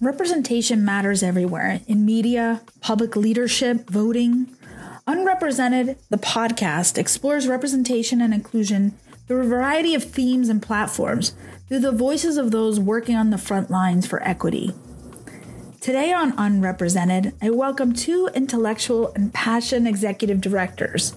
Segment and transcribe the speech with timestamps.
[0.00, 4.54] Representation matters everywhere in media, public leadership, voting.
[5.06, 8.92] Unrepresented, the podcast, explores representation and inclusion
[9.26, 11.32] through a variety of themes and platforms
[11.66, 14.74] through the voices of those working on the front lines for equity.
[15.80, 21.14] Today on Unrepresented, I welcome two intellectual and passionate executive directors.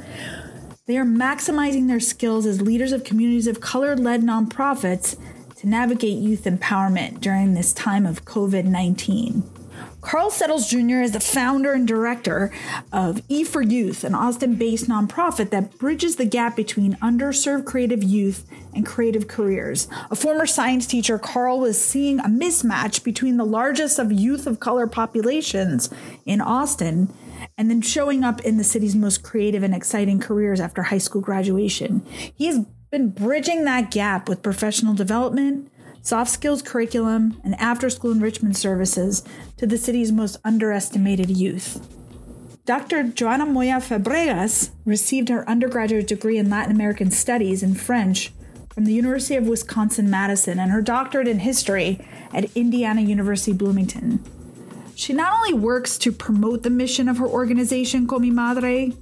[0.85, 5.17] They are maximizing their skills as leaders of communities of color led nonprofits
[5.59, 9.43] to navigate youth empowerment during this time of COVID 19.
[9.99, 11.01] Carl Settles Jr.
[11.01, 12.53] is the founder and director
[12.93, 18.01] of E for Youth, an Austin based nonprofit that bridges the gap between underserved creative
[18.01, 19.89] youth and creative careers.
[20.09, 24.61] A former science teacher, Carl was seeing a mismatch between the largest of youth of
[24.61, 25.89] color populations
[26.25, 27.13] in Austin
[27.57, 31.21] and then showing up in the city's most creative and exciting careers after high school
[31.21, 32.05] graduation.
[32.33, 35.71] He has been bridging that gap with professional development,
[36.01, 39.23] soft skills curriculum, and after school enrichment services
[39.57, 41.87] to the city's most underestimated youth.
[42.65, 43.03] Dr.
[43.03, 48.31] Joana Moya Fabregas received her undergraduate degree in Latin American Studies in French
[48.69, 51.99] from the University of Wisconsin Madison and her doctorate in history
[52.31, 54.23] at Indiana University Bloomington.
[54.95, 58.93] She not only works to promote the mission of her organization, Con Mi Madre,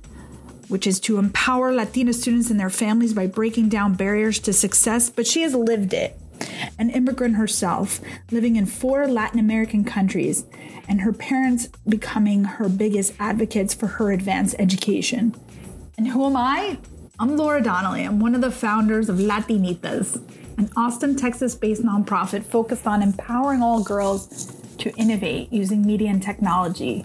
[0.67, 5.09] which is to empower Latina students and their families by breaking down barriers to success,
[5.09, 6.19] but she has lived it.
[6.77, 7.99] An immigrant herself,
[8.31, 10.45] living in four Latin American countries,
[10.87, 15.35] and her parents becoming her biggest advocates for her advanced education.
[15.97, 16.77] And who am I?
[17.19, 18.03] I'm Laura Donnelly.
[18.03, 20.21] I'm one of the founders of Latinitas,
[20.57, 26.21] an Austin, Texas based nonprofit focused on empowering all girls to innovate using media and
[26.21, 27.03] technology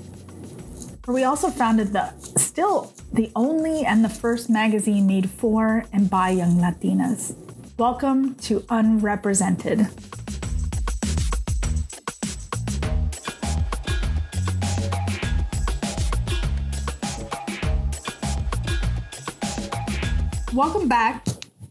[1.08, 6.31] we also founded the still the only and the first magazine made for and by
[6.31, 7.34] young Latinas.
[7.77, 9.89] Welcome to Unrepresented.
[20.55, 21.27] Welcome back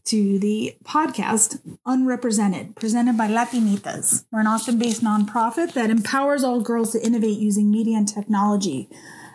[0.06, 4.26] to the podcast Unrepresented, presented by Latinitas.
[4.30, 8.90] We're an Austin based nonprofit that empowers all girls to innovate using media and technology.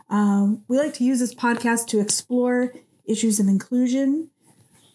[0.08, 2.72] Um, we like to use this podcast to explore
[3.04, 4.30] issues of inclusion.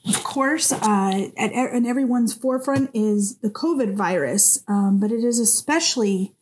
[0.08, 5.38] Of course, uh, at, at everyone's forefront is the COVID virus, um, but it is
[5.38, 6.34] especially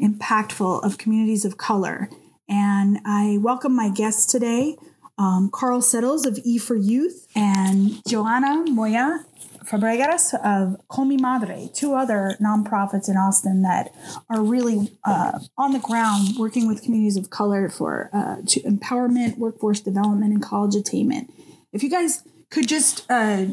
[0.00, 2.10] impactful of communities of color.
[2.48, 4.76] And I welcome my guests today,
[5.18, 9.24] um, Carl Settles of E for Youth and Joana Moya
[9.66, 13.92] Fabregas of Con Mi Madre, two other nonprofits in Austin that
[14.30, 19.80] are really uh, on the ground working with communities of color for uh, empowerment, workforce
[19.80, 21.32] development, and college attainment.
[21.72, 23.46] If you guys could just uh,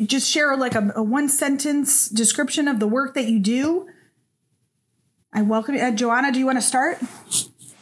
[0.00, 3.88] just share like a, a, one sentence description of the work that you do,
[5.32, 5.80] I welcome you.
[5.80, 6.98] Uh, Joana, do you want to start?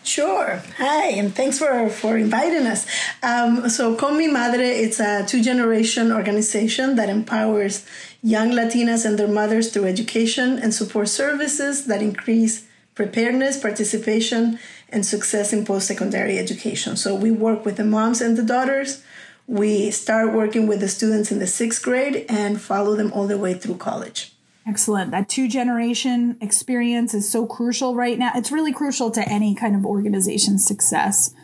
[0.05, 0.63] Sure.
[0.77, 2.87] Hi, and thanks for, for inviting us.
[3.23, 7.87] Um, so, Con Mi Madre, it's a two generation organization that empowers
[8.23, 14.59] young Latinas and their mothers through education and support services that increase preparedness, participation,
[14.91, 16.97] and success in post secondary education.
[16.97, 19.03] So, we work with the moms and the daughters.
[19.47, 23.39] We start working with the students in the sixth grade and follow them all the
[23.39, 24.34] way through college.
[24.67, 25.11] Excellent.
[25.11, 28.33] That two generation experience is so crucial right now.
[28.35, 31.35] It's really crucial to any kind of organization success.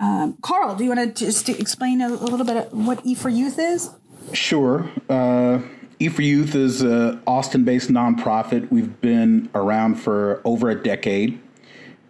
[0.00, 3.28] Um, Carl, do you want to just explain a, a little bit what E for
[3.28, 3.90] Youth is?
[4.32, 4.90] Sure.
[5.08, 5.60] Uh,
[5.98, 8.70] E for Youth is an Austin based nonprofit.
[8.70, 11.40] We've been around for over a decade.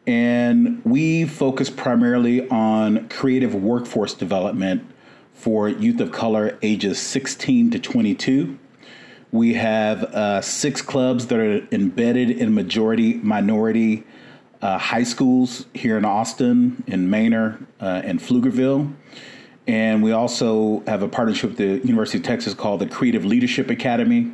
[0.07, 4.85] And we focus primarily on creative workforce development
[5.33, 8.59] for youth of color ages 16 to 22
[9.33, 14.05] we have uh, six clubs that are embedded in majority minority
[14.61, 18.95] uh, high schools here in Austin, in Manor, uh, and Pflugerville.
[19.67, 23.71] And we also have a partnership with the University of Texas called the Creative Leadership
[23.71, 24.33] Academy,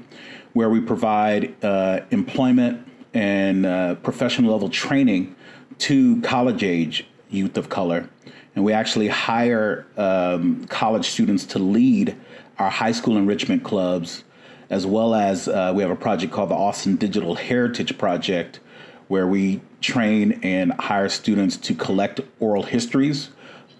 [0.52, 5.34] where we provide uh, employment and uh, professional level training
[5.78, 8.08] to college age youth of color.
[8.54, 12.16] And we actually hire um, college students to lead
[12.58, 14.24] our high school enrichment clubs
[14.70, 18.60] as well as uh, we have a project called the Austin Digital Heritage Project,
[19.08, 23.30] where we train and hire students to collect oral histories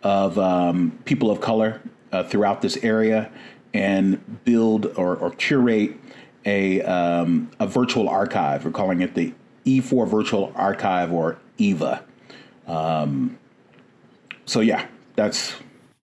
[0.03, 1.81] of um, people of color
[2.13, 3.31] uh, throughout this area
[3.75, 5.97] and build or, or curate
[6.45, 8.65] a, um, a virtual archive.
[8.65, 9.35] We're calling it the
[9.67, 12.03] E4 Virtual Archive or EVA.
[12.67, 13.39] Um,
[14.47, 14.87] so, yeah,
[15.17, 15.55] that's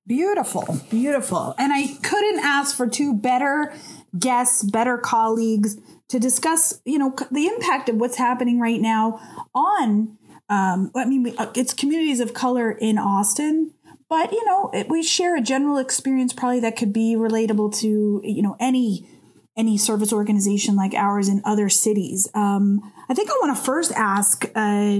[0.06, 1.56] beautiful, beautiful.
[1.58, 3.74] And I couldn't ask for two better
[4.18, 5.78] guests, better colleagues
[6.10, 9.20] to discuss, you know, the impact of what's happening right now
[9.54, 10.18] on.
[10.50, 13.74] Um, I mean, uh, it's communities of color in Austin,
[14.10, 18.22] but you know, it, we share a general experience probably that could be relatable to
[18.24, 19.10] you know any
[19.58, 22.28] any service organization like ours in other cities.
[22.34, 25.00] Um, I think I want to first ask, uh,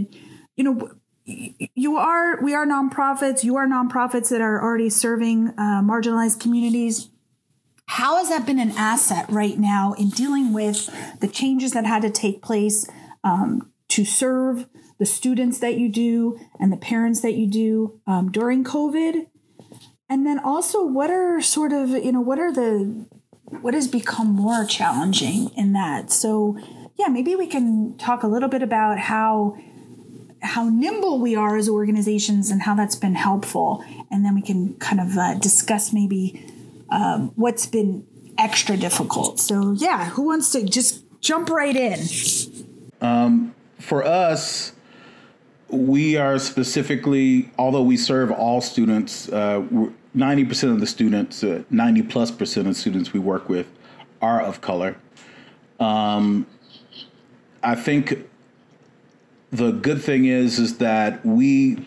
[0.56, 0.92] you know,
[1.26, 3.44] you are we are nonprofits.
[3.44, 7.10] You are nonprofits that are already serving uh, marginalized communities.
[7.88, 10.90] How has that been an asset right now in dealing with
[11.20, 12.88] the changes that had to take place
[13.24, 14.68] um, to serve
[14.98, 19.28] the students that you do and the parents that you do um, during COVID?
[20.10, 23.08] And then also, what are sort of you know what are the
[23.62, 26.12] what has become more challenging in that?
[26.12, 26.58] So,
[26.98, 29.58] yeah, maybe we can talk a little bit about how
[30.42, 34.76] how nimble we are as organizations and how that's been helpful, and then we can
[34.76, 36.55] kind of uh, discuss maybe
[36.90, 38.06] um, what's been
[38.38, 39.40] extra difficult.
[39.40, 42.00] So, yeah, who wants to just jump right in?
[43.02, 44.74] Um, for us,
[45.70, 49.62] we are specifically, although we serve all students, uh,
[50.16, 53.68] 90% of the students, uh, 90 plus percent of students we work with
[54.22, 54.96] are of color.
[55.80, 56.48] Um,
[57.62, 58.28] I think
[59.52, 61.86] the good thing is is that we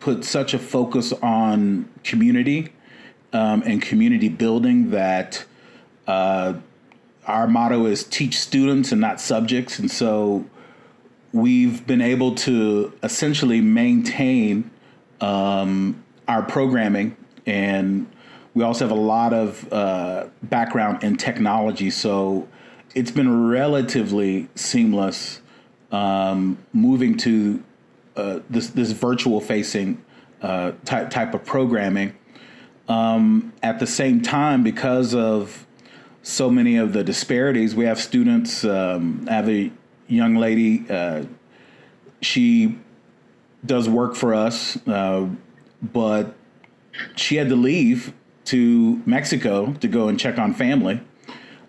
[0.00, 2.73] put such a focus on community
[3.34, 5.44] um, and community building that
[6.06, 6.54] uh,
[7.26, 10.46] our motto is teach students and not subjects, and so
[11.32, 14.70] we've been able to essentially maintain
[15.20, 17.16] um, our programming.
[17.44, 18.06] And
[18.54, 22.48] we also have a lot of uh, background in technology, so
[22.94, 25.40] it's been relatively seamless
[25.90, 27.62] um, moving to
[28.16, 30.02] uh, this this virtual facing
[30.40, 32.14] uh, type type of programming.
[32.88, 35.66] Um, at the same time, because of
[36.22, 38.64] so many of the disparities, we have students.
[38.64, 39.70] Um, I have a
[40.08, 40.84] young lady.
[40.88, 41.24] Uh,
[42.20, 42.78] she
[43.64, 45.28] does work for us, uh,
[45.82, 46.34] but
[47.16, 48.12] she had to leave
[48.46, 51.00] to Mexico to go and check on family.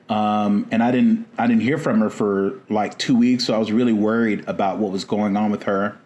[0.08, 3.58] Um, and I didn't I didn't hear from her for like two weeks, so I
[3.58, 5.98] was really worried about what was going on with her.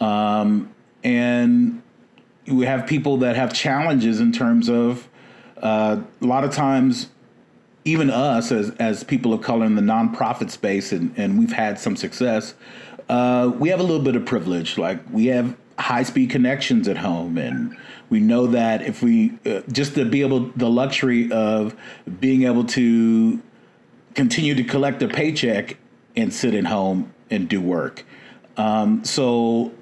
[0.00, 0.74] Um,
[1.04, 1.82] and
[2.50, 5.08] we have people that have challenges in terms of
[5.62, 7.08] uh, a lot of times,
[7.84, 11.78] even us as as people of color in the nonprofit space, and, and we've had
[11.78, 12.54] some success.
[13.08, 16.96] Uh, we have a little bit of privilege, like we have high speed connections at
[16.96, 17.76] home and
[18.10, 21.76] we know that if we uh, just to be able the luxury of
[22.18, 23.40] being able to
[24.14, 25.76] continue to collect a paycheck
[26.16, 28.04] and sit at home and do work.
[28.56, 29.72] Um, so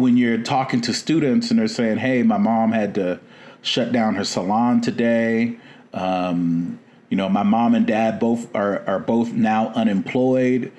[0.00, 3.20] when you're talking to students and they're saying, "Hey, my mom had to
[3.62, 5.58] shut down her salon today,"
[5.92, 10.72] um, you know, my mom and dad both are are both now unemployed.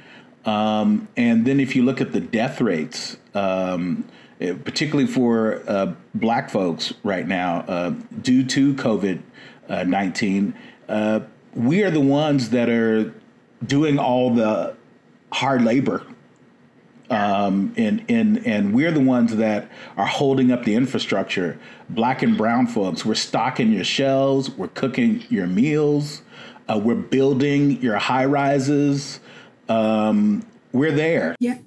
[0.45, 4.05] Um, and then if you look at the death rates, um,
[4.39, 7.89] particularly for uh, black folks right now, uh,
[8.21, 9.21] due to COVID
[9.69, 10.55] uh, 19,
[10.89, 11.19] uh,
[11.53, 13.13] we are the ones that are
[13.65, 14.75] doing all the
[15.31, 16.05] hard labor.
[17.11, 21.59] Um, and, and, and we're the ones that are holding up the infrastructure.
[21.89, 26.21] Black and brown folks, we're stocking your shelves, we're cooking your meals,
[26.67, 29.19] uh, we're building your high rises.
[29.67, 31.35] Um, we're there.
[31.39, 31.57] Yeah.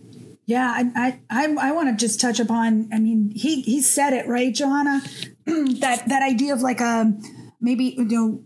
[0.46, 2.90] Yeah, I I I, I want to just touch upon.
[2.92, 5.00] I mean, he he said it right, Johanna.
[5.46, 7.22] that that idea of like a um,
[7.60, 8.42] maybe you know.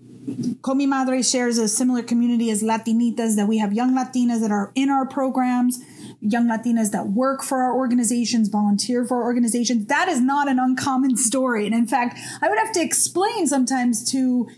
[0.61, 4.51] Con Mi Madre shares a similar community as Latinitas that we have young Latinas that
[4.51, 5.83] are in our programs,
[6.21, 9.87] young Latinas that work for our organizations, volunteer for our organizations.
[9.87, 11.67] That is not an uncommon story.
[11.67, 14.49] And in fact, I would have to explain sometimes to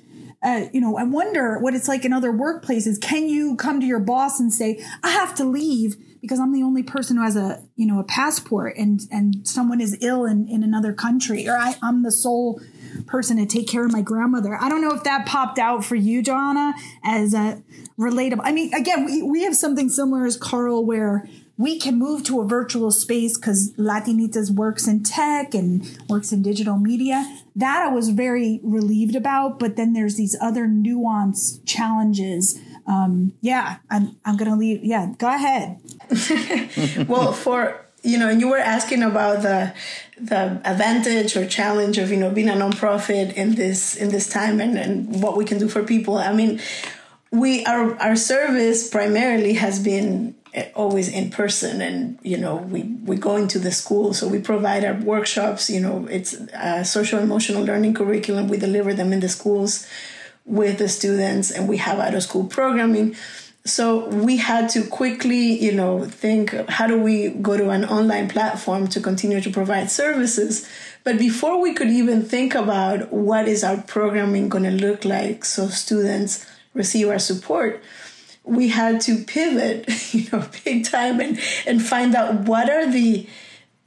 [0.43, 2.99] uh, you know, I wonder what it's like in other workplaces.
[3.01, 6.63] Can you come to your boss and say, I have to leave because I'm the
[6.63, 10.49] only person who has a, you know, a passport and, and someone is ill in,
[10.49, 12.61] in another country or I'm the sole
[13.07, 14.57] person to take care of my grandmother.
[14.59, 16.75] I don't know if that popped out for you, Joanna,
[17.05, 17.63] as a
[17.99, 18.41] relatable.
[18.43, 21.29] I mean, again, we, we have something similar as Carl where
[21.61, 26.41] we can move to a virtual space because Latinitas works in tech and works in
[26.41, 27.39] digital media.
[27.55, 33.77] That I was very relieved about, but then there's these other nuanced challenges um, yeah,
[33.89, 34.83] I'm, I'm going to leave.
[34.83, 35.79] Yeah, go ahead.
[37.09, 39.73] well, for, you know, you were asking about the,
[40.19, 44.61] the advantage or challenge of, you know, being a nonprofit in this, in this time
[44.61, 46.19] and, and what we can do for people.
[46.19, 46.61] I mean,
[47.31, 52.83] we, our, our service primarily has been Eh, always in person and you know we
[53.05, 54.13] we go into the school.
[54.13, 58.49] So we provide our workshops you know it's a social emotional learning curriculum.
[58.49, 59.87] We deliver them in the schools
[60.45, 63.15] with the students and we have out of school programming.
[63.65, 68.29] So we had to quickly, you know, think how do we go to an online
[68.29, 70.67] platform to continue to provide services?
[71.05, 75.45] But before we could even think about what is our programming going to look like
[75.45, 77.83] so students receive our support,
[78.51, 83.27] we had to pivot, you know, big time and, and find out what are the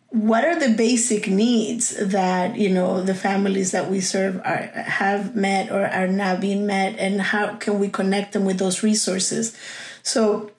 [0.09, 5.35] what are the basic needs that you know the families that we serve are have
[5.35, 9.57] met or are not being met and how can we connect them with those resources.
[10.03, 10.51] So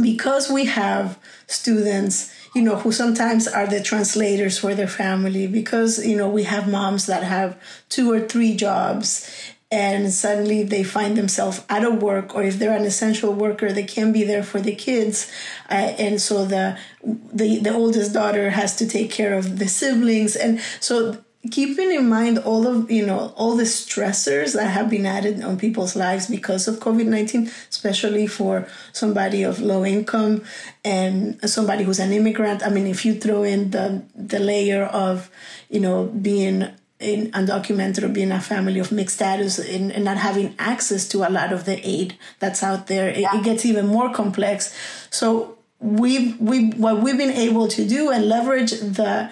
[0.00, 1.18] because we have
[1.48, 6.44] students you know who sometimes are the translators for their family because you know we
[6.44, 9.28] have moms that have two or three jobs
[9.72, 13.82] and suddenly they find themselves out of work or if they're an essential worker they
[13.82, 15.32] can't be there for the kids.
[15.70, 20.36] Uh, and so the, the the oldest daughter has to take care of the siblings.
[20.36, 25.06] And so keeping in mind all of you know all the stressors that have been
[25.06, 30.40] added on people's lives because of covid-19 especially for somebody of low income
[30.84, 35.32] and somebody who's an immigrant i mean if you throw in the the layer of
[35.68, 36.70] you know being
[37.02, 41.18] in undocumented or being a family of mixed status and, and, not having access to
[41.26, 43.36] a lot of the aid that's out there, it, yeah.
[43.36, 44.74] it gets even more complex.
[45.10, 49.30] So we we what we've been able to do and leverage the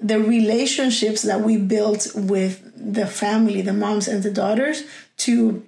[0.00, 4.84] the relationships that we built with the family, the moms and the daughters,
[5.18, 5.66] to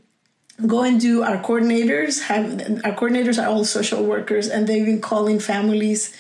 [0.67, 2.45] go and do our coordinators have
[2.85, 6.15] our coordinators are all social workers and they've been calling families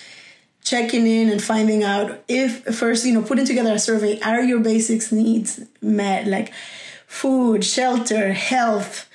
[0.64, 4.60] checking in and finding out if first you know putting together a survey are your
[4.60, 6.26] basics needs met?
[6.26, 6.52] Like
[7.06, 9.08] food shelter health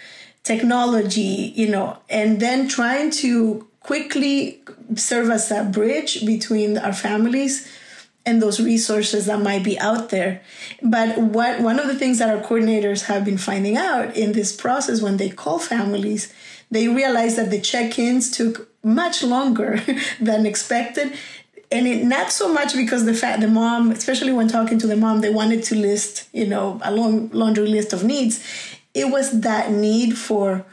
[0.44, 4.62] technology you know and then trying to quickly
[4.96, 7.72] serve as that bridge between our families
[8.28, 10.42] and those resources that might be out there.
[10.82, 14.52] But what one of the things that our coordinators have been finding out in this
[14.52, 16.34] process when they call families
[16.72, 19.82] they realize that the check-ins took much longer
[20.22, 21.13] than expected.
[21.72, 24.96] And it not so much because the fact the mom especially when talking to the
[24.96, 28.39] mom they wanted to list you know a long laundry list of needs.
[28.94, 30.63] It was that need for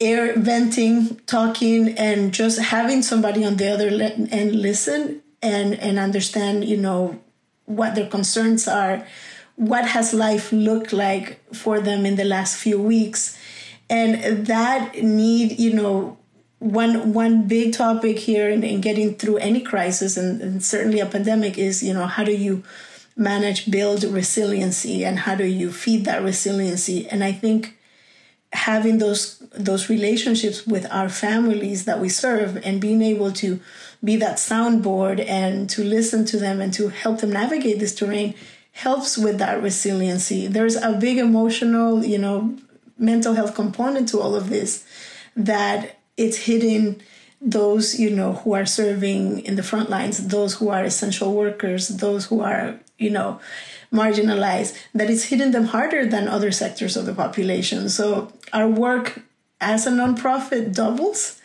[0.00, 6.64] air venting talking and just having somebody on the other end listen and and understand
[6.66, 7.18] you know
[7.64, 9.06] what their concerns are
[9.56, 13.38] what has life looked like for them in the last few weeks.
[13.88, 16.18] And that need you know
[16.62, 21.06] one one big topic here in, in getting through any crisis and, and, certainly a
[21.06, 22.62] pandemic is you know how do you
[23.16, 27.08] manage build resiliency and how do you feed that resiliency?
[27.08, 27.76] And i think
[28.52, 33.58] having those those relationships with our families that we serve and being able to
[34.04, 38.34] be that soundboard and to listen to them and to help them navigate this terrain
[38.72, 40.46] helps with that resiliency.
[40.46, 42.56] There's a big emotional you know
[42.98, 44.84] mental health component to all of this
[45.34, 47.00] that it's hitting
[47.40, 51.88] those you know who are serving in the front lines those who are essential workers
[51.88, 53.40] those who are you know
[53.92, 59.22] marginalized that it's hitting them harder than other sectors of the population so our work
[59.60, 61.40] as a nonprofit doubles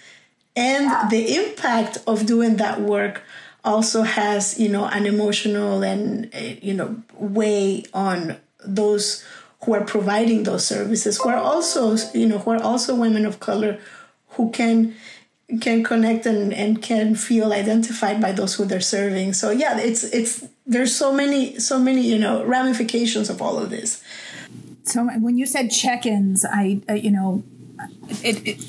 [0.56, 1.08] and yeah.
[1.10, 3.24] the impact of doing that work
[3.64, 9.26] also has you know an emotional and eh, you know way on those
[9.64, 13.40] who are providing those services who are also you know who are also women of
[13.40, 13.80] color
[14.29, 14.96] who can
[15.62, 19.34] can connect and, and can feel identified by those who they're serving.
[19.34, 23.69] So yeah, it's it's there's so many so many you know ramifications of all of
[23.69, 24.03] this.
[24.84, 27.43] So when you said check-ins, I uh, you know
[28.24, 28.60] it, it,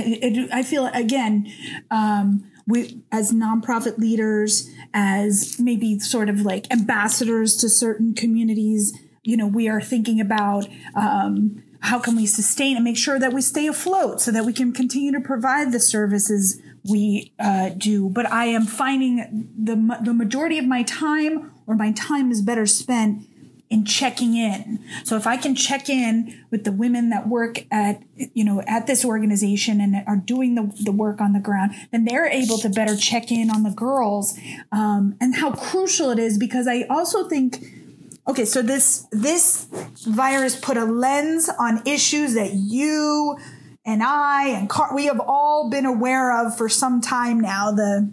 [0.00, 1.52] it, I feel again
[1.90, 9.36] um, we as nonprofit leaders as maybe sort of like ambassadors to certain communities you
[9.36, 13.42] know we are thinking about um, how can we sustain and make sure that we
[13.42, 18.08] stay afloat so that we can continue to provide the services we uh, do.
[18.08, 22.66] But I am finding the the majority of my time, or my time is better
[22.66, 23.26] spent
[23.70, 24.78] in checking in.
[25.04, 28.86] So if I can check in with the women that work at, you know, at
[28.86, 32.68] this organization and are doing the, the work on the ground, then they're able to
[32.68, 34.38] better check in on the girls
[34.70, 37.83] um, and how crucial it is because I also think
[38.26, 39.66] okay so this this
[40.06, 43.36] virus put a lens on issues that you
[43.84, 48.10] and i and Car- we have all been aware of for some time now the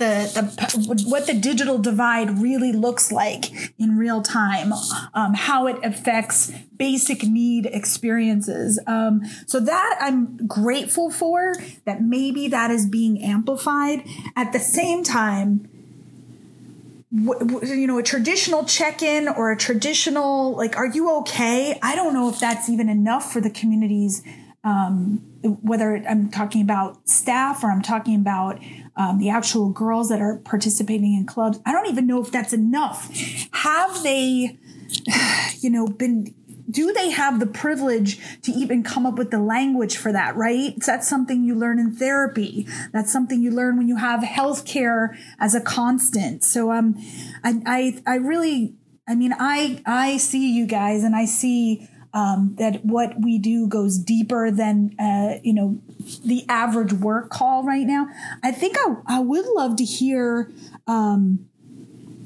[0.00, 3.44] the, the what the digital divide really looks like
[3.78, 4.72] in real time,
[5.12, 8.80] um, how it affects basic need experiences.
[8.86, 14.02] Um, so that I'm grateful for that maybe that is being amplified.
[14.34, 15.68] At the same time,
[17.12, 21.78] you know, a traditional check in or a traditional, like, are you okay?
[21.82, 24.22] I don't know if that's even enough for the communities
[24.62, 28.60] um, whether I'm talking about staff or I'm talking about
[28.96, 31.58] um, the actual girls that are participating in clubs.
[31.64, 33.10] I don't even know if that's enough.
[33.52, 34.58] Have they,
[35.60, 36.34] you know, been
[36.70, 40.74] do they have the privilege to even come up with the language for that, right?
[40.86, 42.66] That's something you learn in therapy.
[42.92, 46.44] That's something you learn when you have healthcare as a constant.
[46.44, 46.96] So, um,
[47.42, 48.74] I, I, I really,
[49.08, 53.68] I mean, I, I see you guys and I see, um, that what we do
[53.68, 55.80] goes deeper than, uh, you know,
[56.24, 58.08] the average work call right now.
[58.42, 60.50] I think I, I would love to hear,
[60.86, 61.46] um,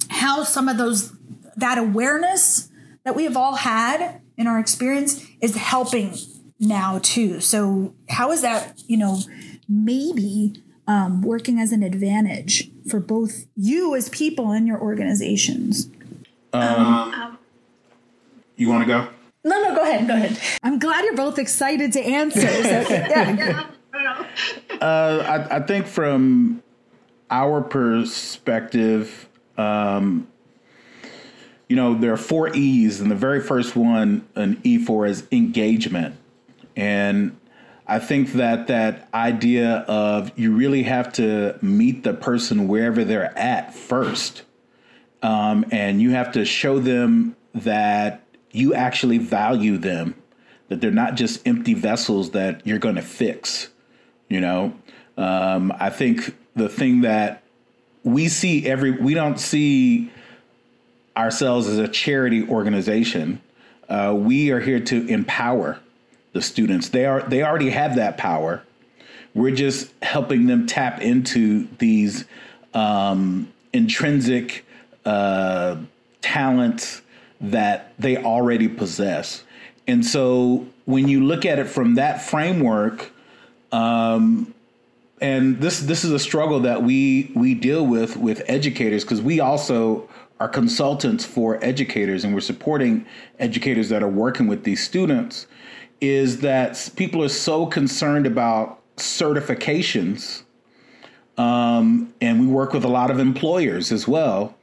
[0.08, 1.12] how some of those,
[1.56, 2.70] that awareness
[3.04, 6.14] that we have all had in our experience is helping
[6.58, 7.40] now too.
[7.40, 9.20] So how is that, you know,
[9.68, 15.88] maybe um, working as an advantage for both you as people and your organizations?
[16.52, 17.38] Um,
[18.56, 19.08] you want to go?
[19.44, 20.06] No, no, go ahead.
[20.06, 20.38] Go ahead.
[20.62, 22.40] I'm glad you're both excited to answer.
[22.40, 23.66] So, yeah.
[24.80, 26.60] Uh, I, I, think from
[27.30, 30.26] our perspective, um,
[31.68, 35.26] you know, there are four E's, and the very first one, an E for, is
[35.32, 36.16] engagement.
[36.76, 37.36] And
[37.86, 43.36] I think that that idea of you really have to meet the person wherever they're
[43.38, 44.42] at first.
[45.22, 50.14] Um, and you have to show them that you actually value them,
[50.68, 53.68] that they're not just empty vessels that you're going to fix.
[54.28, 54.74] You know,
[55.16, 57.42] um, I think the thing that
[58.02, 60.10] we see every, we don't see
[61.16, 63.40] ourselves as a charity organization.
[63.88, 65.78] Uh, we are here to empower
[66.32, 66.88] the students.
[66.88, 68.62] They are they already have that power.
[69.34, 72.24] We're just helping them tap into these
[72.72, 74.64] um, intrinsic
[75.04, 75.76] uh,
[76.22, 77.02] talents
[77.40, 79.44] that they already possess.
[79.86, 83.12] And so when you look at it from that framework,
[83.72, 84.54] um,
[85.20, 89.40] and this this is a struggle that we we deal with with educators because we
[89.40, 90.08] also
[90.40, 93.06] are consultants for educators and we're supporting
[93.38, 95.46] educators that are working with these students
[96.00, 100.42] is that people are so concerned about certifications
[101.38, 104.56] um, and we work with a lot of employers as well.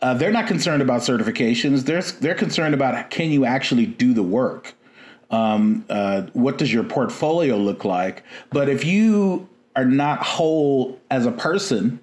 [0.00, 1.84] Uh, they're not concerned about certifications.
[1.84, 4.74] They're, they're concerned about can you actually do the work?
[5.30, 8.22] Um, uh, what does your portfolio look like?
[8.50, 12.00] But if you are not whole as a person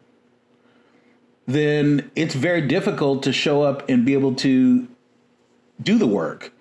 [1.53, 4.87] then it's very difficult to show up and be able to
[5.81, 6.53] do the work.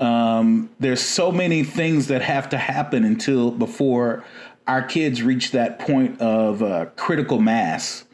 [0.00, 4.24] Um, there's so many things that have to happen until before
[4.66, 8.04] our kids reach that point of uh, critical mass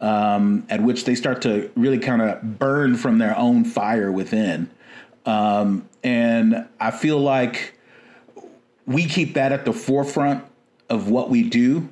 [0.00, 4.70] um, at which they start to really kind of burn from their own fire within.
[5.26, 7.74] Um, and I feel like
[8.86, 10.44] we keep that at the forefront
[10.88, 11.88] of what we do.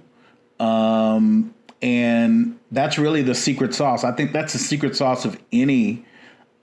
[0.58, 4.04] Um, and that's really the secret sauce.
[4.04, 6.04] I think that's the secret sauce of any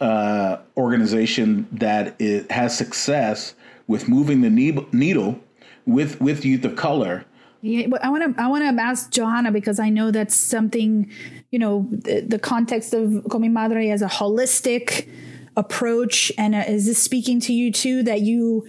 [0.01, 3.55] uh, organization that is, has success
[3.87, 5.39] with moving the needle
[5.85, 7.25] with with youth of color.
[7.61, 11.09] Yeah, I want to I want to ask Johanna because I know that's something,
[11.51, 15.09] you know, the, the context of Con Mi Madre as a holistic
[15.57, 18.67] approach, and uh, is this speaking to you too that you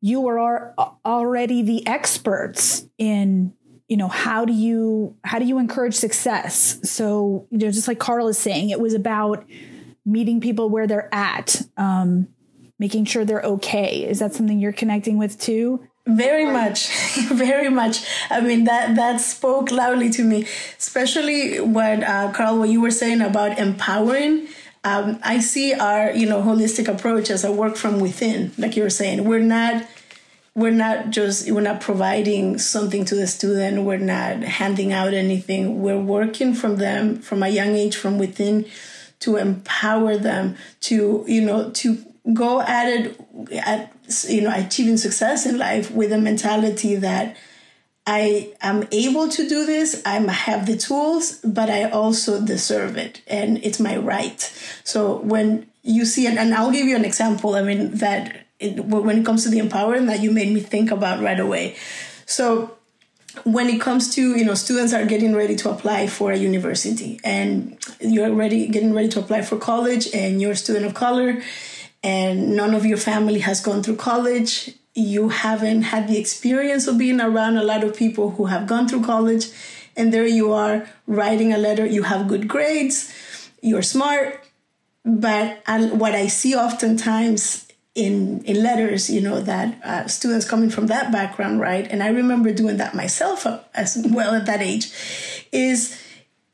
[0.00, 0.74] you are
[1.04, 3.52] already the experts in
[3.92, 6.80] you know how do you how do you encourage success?
[6.82, 9.44] So you know just like carl is saying it was about
[10.06, 12.28] meeting people where they're at um,
[12.78, 14.08] making sure they're okay.
[14.08, 15.86] Is that something you're connecting with too?
[16.06, 16.88] Very much
[17.32, 18.02] very much.
[18.30, 20.46] I mean that that spoke loudly to me
[20.78, 24.48] especially what uh, carl what you were saying about empowering.
[24.84, 28.84] Um, i see our you know holistic approach as a work from within like you
[28.84, 29.24] were saying.
[29.24, 29.84] We're not
[30.54, 35.80] we're not just we're not providing something to the student we're not handing out anything
[35.80, 38.66] we're working from them from a young age from within
[39.18, 43.20] to empower them to you know to go at it
[43.52, 43.92] at
[44.28, 47.36] you know achieving success in life with a mentality that
[48.04, 50.02] I am able to do this.
[50.04, 54.40] I have the tools, but I also deserve it, and it's my right.
[54.82, 57.54] So when you see it, and I'll give you an example.
[57.54, 60.90] I mean that it, when it comes to the empowering that you made me think
[60.90, 61.76] about right away.
[62.26, 62.76] So
[63.44, 67.18] when it comes to you know students are getting ready to apply for a university
[67.24, 71.40] and you're ready getting ready to apply for college and you're a student of color
[72.02, 76.98] and none of your family has gone through college you haven't had the experience of
[76.98, 79.46] being around a lot of people who have gone through college
[79.96, 83.12] and there you are writing a letter you have good grades
[83.62, 84.46] you're smart
[85.06, 85.62] but
[85.94, 91.12] what i see oftentimes in in letters you know that uh, students coming from that
[91.12, 91.86] background right?
[91.90, 94.90] And i remember doing that myself as well at that age
[95.52, 95.98] is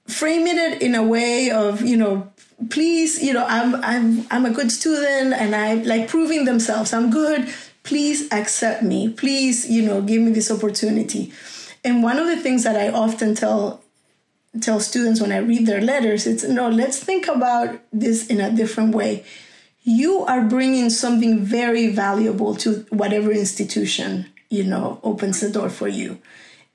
[0.06, 2.28] framing it in a way of you know
[2.70, 6.92] please you know i'm i'm i'm a good student and i like proving themselves.
[6.92, 7.48] I'm good.
[7.84, 9.08] Please accept me.
[9.08, 11.32] Please you know give me this opportunity.
[11.84, 13.82] And one of the things that i often tell
[14.60, 18.50] tell students when i read their letters it's no let's think about this in a
[18.50, 19.24] different way
[19.88, 25.88] you are bringing something very valuable to whatever institution you know opens the door for
[25.88, 26.18] you.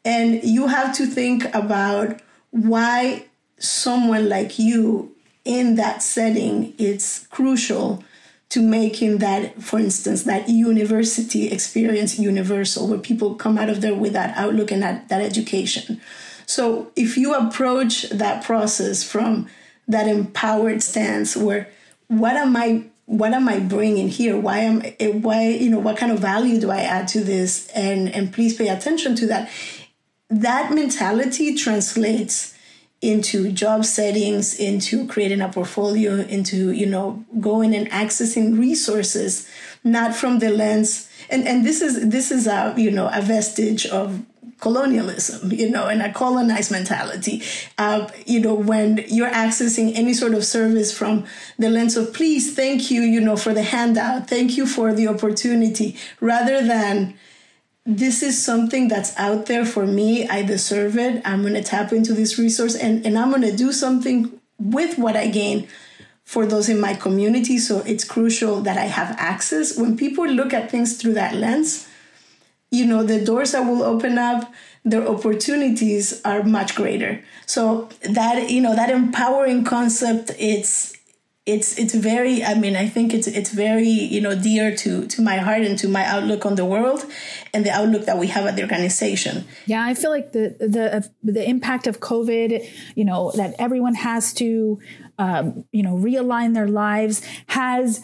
[0.03, 3.25] And you have to think about why
[3.59, 8.03] someone like you in that setting it's crucial
[8.49, 13.95] to making that for instance that university experience universal where people come out of there
[13.95, 16.01] with that outlook and that, that education.
[16.45, 19.47] So if you approach that process from
[19.87, 21.69] that empowered stance where
[22.07, 22.83] what am i
[23.17, 24.35] what am I bringing here?
[24.37, 27.67] Why am eh, why you know what kind of value do I add to this?
[27.75, 29.51] And and please pay attention to that.
[30.29, 32.57] That mentality translates
[33.01, 39.47] into job settings, into creating a portfolio, into you know going and accessing resources,
[39.83, 41.07] not from the lens.
[41.29, 44.25] And and this is this is a you know a vestige of
[44.65, 47.35] colonialism, you know, and a colonized mentality.
[47.77, 48.01] Uh,
[48.33, 51.25] you know, when you're accessing any sort of service from
[51.61, 55.05] the lens of, please, thank you, you know, for the handout, thank you for the
[55.15, 55.89] opportunity,
[56.31, 56.95] rather than,
[57.85, 60.09] this is something that's out there for me.
[60.37, 61.21] I deserve it.
[61.25, 64.19] I'm going to tap into this resource and, and I'm going to do something
[64.57, 65.67] with what I gain
[66.23, 67.57] for those in my community.
[67.57, 69.77] So it's crucial that I have access.
[69.77, 71.85] When people look at things through that lens,
[72.73, 74.51] you know the doors that will open up
[74.83, 77.23] their opportunities are much greater.
[77.45, 80.97] So that you know that empowering concept it's
[81.45, 85.21] it's it's very i mean i think it's it's very you know dear to to
[85.21, 87.05] my heart and to my outlook on the world
[87.53, 89.43] and the outlook that we have at the organization.
[89.65, 94.33] Yeah i feel like the the the impact of covid you know that everyone has
[94.35, 94.79] to
[95.17, 98.01] um, you know realign their lives has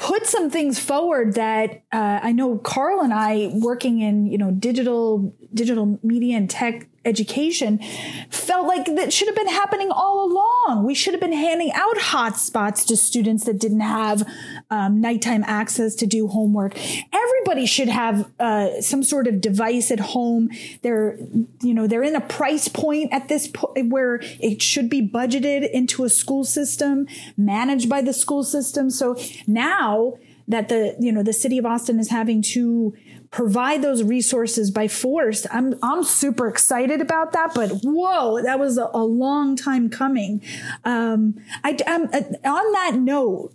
[0.00, 4.50] put some things forward that uh, I know Carl and I working in you know
[4.50, 7.80] digital digital media and tech education
[8.28, 10.84] felt like that should have been happening all along.
[10.84, 14.28] We should have been handing out hotspots to students that didn't have
[14.70, 16.76] um, nighttime access to do homework.
[17.12, 20.50] Everybody should have uh, some sort of device at home.
[20.82, 21.16] They're,
[21.62, 25.70] you know, they're in a price point at this point where it should be budgeted
[25.70, 28.90] into a school system, managed by the school system.
[28.90, 32.94] So now that the, you know, the city of Austin is having to
[33.30, 35.46] provide those resources by force.
[35.50, 40.42] I'm I'm super excited about that, but whoa, that was a, a long time coming.
[40.84, 43.52] Um, I uh, on that note.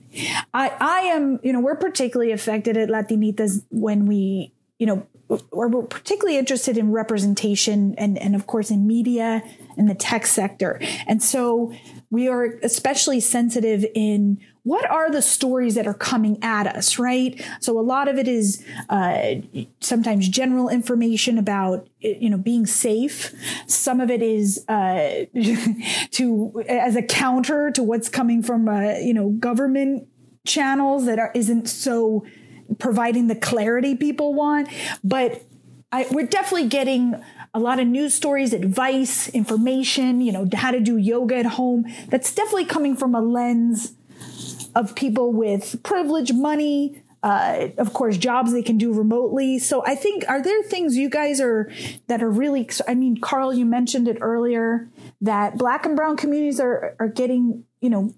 [0.54, 5.06] I I am you know we're particularly affected at Latinitas when we you know
[5.52, 9.44] or we're particularly interested in representation and and of course in media
[9.78, 11.74] and the tech sector, and so
[12.10, 17.40] we are especially sensitive in what are the stories that are coming at us, right?
[17.60, 19.36] So a lot of it is uh,
[19.80, 23.32] sometimes general information about you know being safe.
[23.68, 25.26] Some of it is uh,
[26.12, 30.08] to as a counter to what's coming from uh, you know government
[30.48, 32.26] channels that are isn't so
[32.80, 34.68] providing the clarity people want,
[35.04, 35.44] but
[35.92, 37.14] I, we're definitely getting
[37.54, 41.86] a lot of news stories, advice, information, you know, how to do yoga at home.
[42.10, 43.94] That's definitely coming from a lens
[44.76, 49.58] of people with privilege, money, uh, of course, jobs they can do remotely.
[49.58, 51.72] So I think, are there things you guys are
[52.08, 52.70] that are really?
[52.88, 54.88] I mean, Carl, you mentioned it earlier
[55.22, 58.14] that Black and Brown communities are are getting, you know,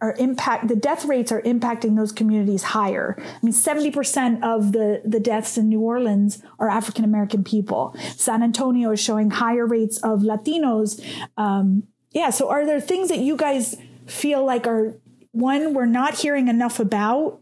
[0.00, 3.16] are impact the death rates are impacting those communities higher.
[3.18, 7.94] I mean, seventy percent of the the deaths in New Orleans are African American people.
[8.16, 10.98] San Antonio is showing higher rates of Latinos.
[11.36, 12.30] Um, yeah.
[12.30, 14.94] So, are there things that you guys feel like are
[15.36, 17.40] one we're not hearing enough about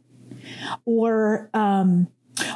[0.85, 2.09] or um,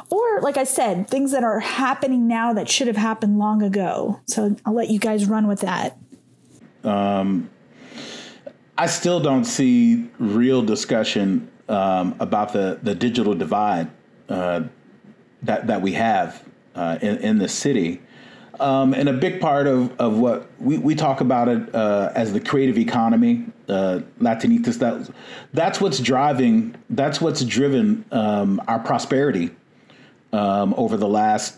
[0.09, 4.19] or like i said things that are happening now that should have happened long ago.
[4.27, 5.97] So i'll let you guys run with that.
[6.83, 7.49] Um,
[8.77, 13.89] i still don't see real discussion um, about the, the digital divide
[14.27, 14.63] uh,
[15.43, 16.43] that, that we have
[16.75, 18.01] uh, in, in the city
[18.59, 22.33] um, and a big part of, of what we, we talk about it uh, as
[22.33, 24.79] the creative economy, uh, Latinitas.
[24.79, 25.09] That
[25.53, 26.75] that's what's driving.
[26.89, 29.51] That's what's driven um, our prosperity
[30.33, 31.57] um, over the last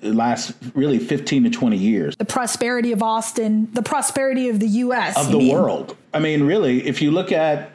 [0.00, 5.18] last really 15 to 20 years the prosperity of austin the prosperity of the us
[5.18, 5.52] of the mean?
[5.52, 7.72] world i mean really if you look at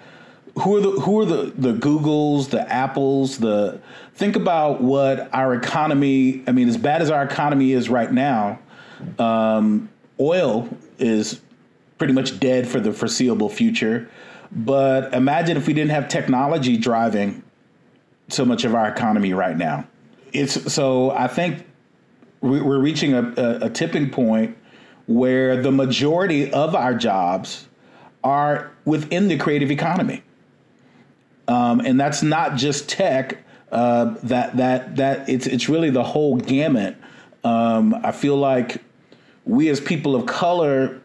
[0.62, 3.80] who are the who are the the Googles, the Apples, the
[4.14, 6.44] think about what our economy.
[6.48, 8.60] I mean, as bad as our economy is right now,
[9.20, 11.42] um, oil is
[11.98, 14.10] pretty much dead for the foreseeable future.
[14.52, 17.44] But imagine if we didn't have technology driving
[18.30, 19.88] so much of our economy right now.
[20.32, 21.66] It's so I think
[22.42, 24.58] we're reaching a, a, tipping point
[25.06, 27.70] where the majority of our jobs
[28.24, 30.24] are within the creative economy.
[31.48, 33.38] Um, and that's not just tech.
[33.72, 36.96] Uh, that that that it's it's really the whole gamut.
[37.44, 38.82] Um, I feel like
[39.46, 41.02] we as people of color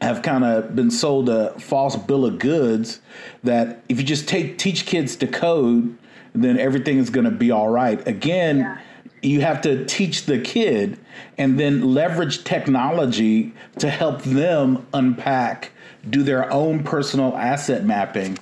[0.00, 3.00] have kind of been sold a false bill of goods
[3.42, 5.96] that if you just take teach kids to code,
[6.34, 8.06] then everything is going to be all right.
[8.06, 8.58] Again.
[8.58, 8.78] Yeah
[9.22, 10.98] you have to teach the kid
[11.36, 15.72] and then leverage technology to help them unpack
[16.08, 18.38] do their own personal asset mapping.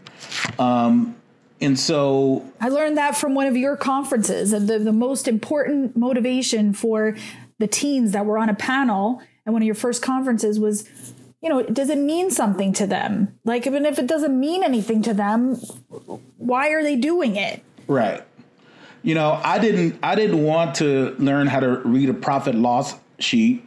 [0.59, 1.17] Um,
[1.61, 4.51] and so I learned that from one of your conferences.
[4.51, 7.17] The, the most important motivation for
[7.59, 10.89] the teens that were on a panel and one of your first conferences was
[11.43, 13.39] you know, does it mean something to them?
[13.45, 15.55] Like, even if it doesn't mean anything to them,
[16.39, 17.63] why are they doing it?
[17.87, 18.25] Right.
[19.03, 19.99] You know, I didn't.
[20.03, 23.67] I didn't want to learn how to read a profit loss sheet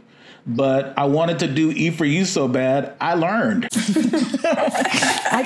[0.50, 3.70] but I wanted to do E for You so bad, I learned.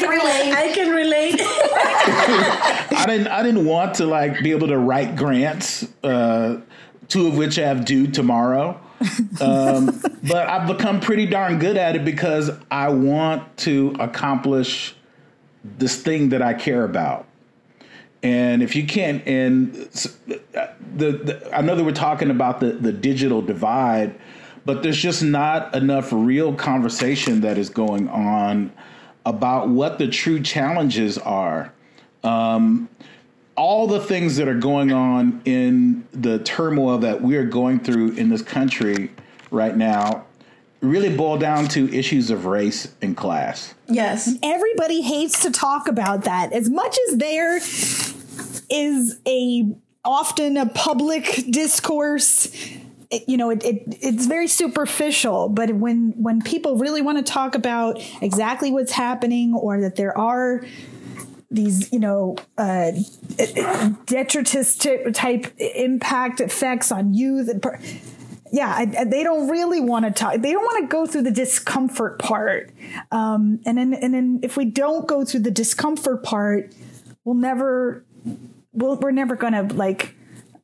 [0.04, 0.54] I can relate.
[0.54, 1.42] I can relate.
[3.00, 3.28] I didn't.
[3.28, 6.62] I didn't want to like be able to write grants, uh,
[7.08, 8.80] two of which I have due tomorrow.
[9.42, 14.96] Um, but I've become pretty darn good at it because I want to accomplish
[15.64, 17.26] this thing that I care about.
[18.22, 19.76] And if you can't, and
[20.56, 24.20] uh, the, the I know that we're talking about the the digital divide
[24.66, 28.72] but there's just not enough real conversation that is going on
[29.26, 31.72] about what the true challenges are.
[32.24, 32.90] Um,
[33.56, 38.12] all the things that are going on in the turmoil that we are going through
[38.14, 39.12] in this country
[39.52, 40.26] right now
[40.82, 43.74] really boil down to issues of race and class.
[43.88, 44.36] Yes.
[44.44, 46.52] Everybody hates to talk about that.
[46.52, 47.58] As much as there
[48.70, 52.52] is a often a public discourse
[53.14, 55.50] it, you know, it, it, it's very superficial.
[55.50, 60.18] But when when people really want to talk about exactly what's happening, or that there
[60.18, 60.66] are
[61.52, 62.92] these, you know, uh,
[64.06, 64.76] detritus
[65.14, 67.50] type impact effects on youth,
[68.52, 70.34] yeah, I, they don't really want to talk.
[70.40, 72.72] They don't want to go through the discomfort part.
[73.12, 76.74] Um, and then and then if we don't go through the discomfort part,
[77.24, 78.06] we'll never,
[78.72, 80.16] we'll, we're never going to like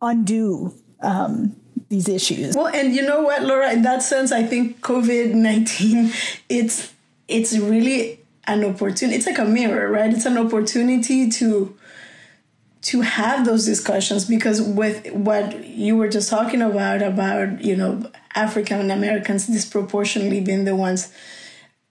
[0.02, 1.56] undo um,
[1.90, 2.56] these issues.
[2.56, 6.12] Well, and you know what, Laura, in that sense, I think COVID 19,
[6.48, 6.94] it's,
[7.28, 9.18] it's really an opportunity.
[9.18, 10.14] It's like a mirror, right?
[10.14, 11.76] It's an opportunity to,
[12.82, 18.10] to have those discussions because with what you were just talking about, about, you know,
[18.36, 21.12] African Americans disproportionately being the ones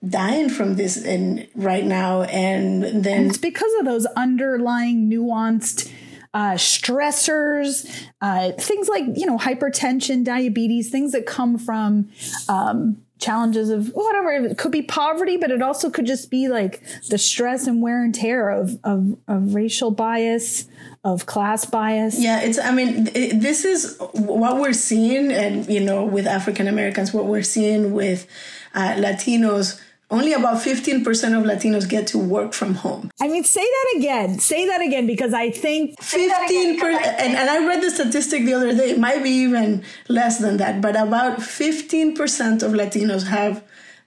[0.07, 5.93] dying from this and right now and then and it's because of those underlying nuanced
[6.38, 12.09] uh, stressors, uh, things like you know hypertension, diabetes, things that come from
[12.48, 14.31] um, challenges of whatever.
[14.31, 18.05] It could be poverty, but it also could just be like the stress and wear
[18.05, 20.68] and tear of of, of racial bias,
[21.03, 22.20] of class bias.
[22.20, 22.61] Yeah, it's.
[22.61, 27.24] I mean, it, this is what we're seeing, and you know, with African Americans, what
[27.24, 28.29] we're seeing with
[28.74, 31.05] uh, Latinos only about 15%
[31.37, 33.11] of Latinos get to work from home.
[33.21, 34.38] I mean, say that again.
[34.38, 37.07] Say that again because I think 15 percent.
[37.21, 40.57] and, and I read the statistic the other day, it might be even less than
[40.59, 43.62] that, but about 15% of Latinos have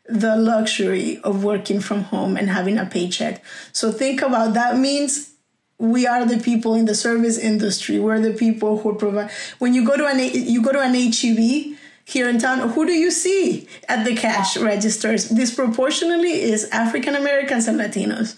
[0.06, 3.44] the luxury of working from home and having a paycheck.
[3.72, 5.32] So think about that means
[5.78, 8.00] we are the people in the service industry.
[8.00, 9.32] We're the people who provide.
[9.60, 12.94] When you go to an you go to an HEB, here in town, who do
[12.94, 15.30] you see at the cash registers?
[15.30, 18.36] Disproportionately is African Americans and Latinos.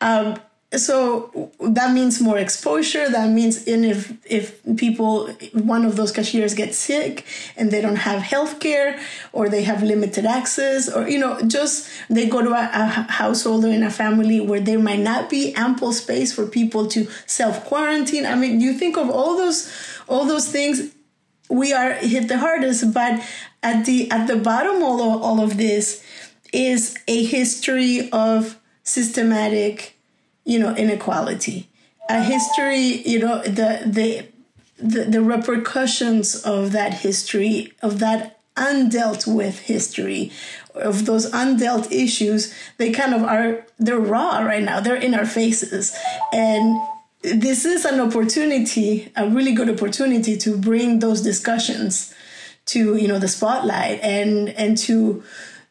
[0.00, 0.38] Um,
[0.74, 6.54] so that means more exposure that means in if if people one of those cashiers
[6.54, 7.24] gets sick
[7.56, 8.98] and they don't have health care
[9.32, 13.64] or they have limited access or you know just they go to a, a household
[13.64, 17.64] or in a family where there might not be ample space for people to self
[17.64, 19.72] quarantine i mean you think of all those
[20.08, 20.95] all those things
[21.48, 23.22] we are hit the hardest but
[23.62, 26.04] at the at the bottom of all, all of this
[26.52, 29.98] is a history of systematic
[30.44, 31.68] you know inequality.
[32.08, 34.26] A history you know the the
[34.78, 40.30] the, the repercussions of that history of that undealt with history
[40.74, 44.80] of those undealt issues they kind of are they're raw right now.
[44.80, 45.96] They're in our faces.
[46.32, 46.80] And
[47.34, 52.14] this is an opportunity a really good opportunity to bring those discussions
[52.66, 55.22] to you know the spotlight and and to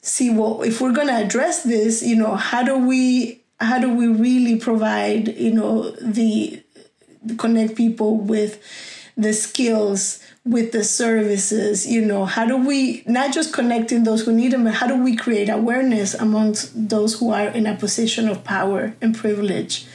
[0.01, 3.93] see well if we're going to address this you know how do we how do
[3.93, 6.61] we really provide you know the
[7.37, 8.61] connect people with
[9.17, 12.25] the skills with the services you know?
[12.25, 15.49] How do we not just connecting those who need them but how do we create
[15.49, 19.87] awareness amongst those who are in a position of power and privilege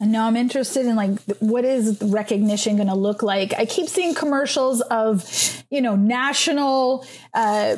[0.00, 3.54] and now I'm interested in like what is recognition going to look like?
[3.54, 5.24] I keep seeing commercials of,
[5.70, 7.76] you know, national uh,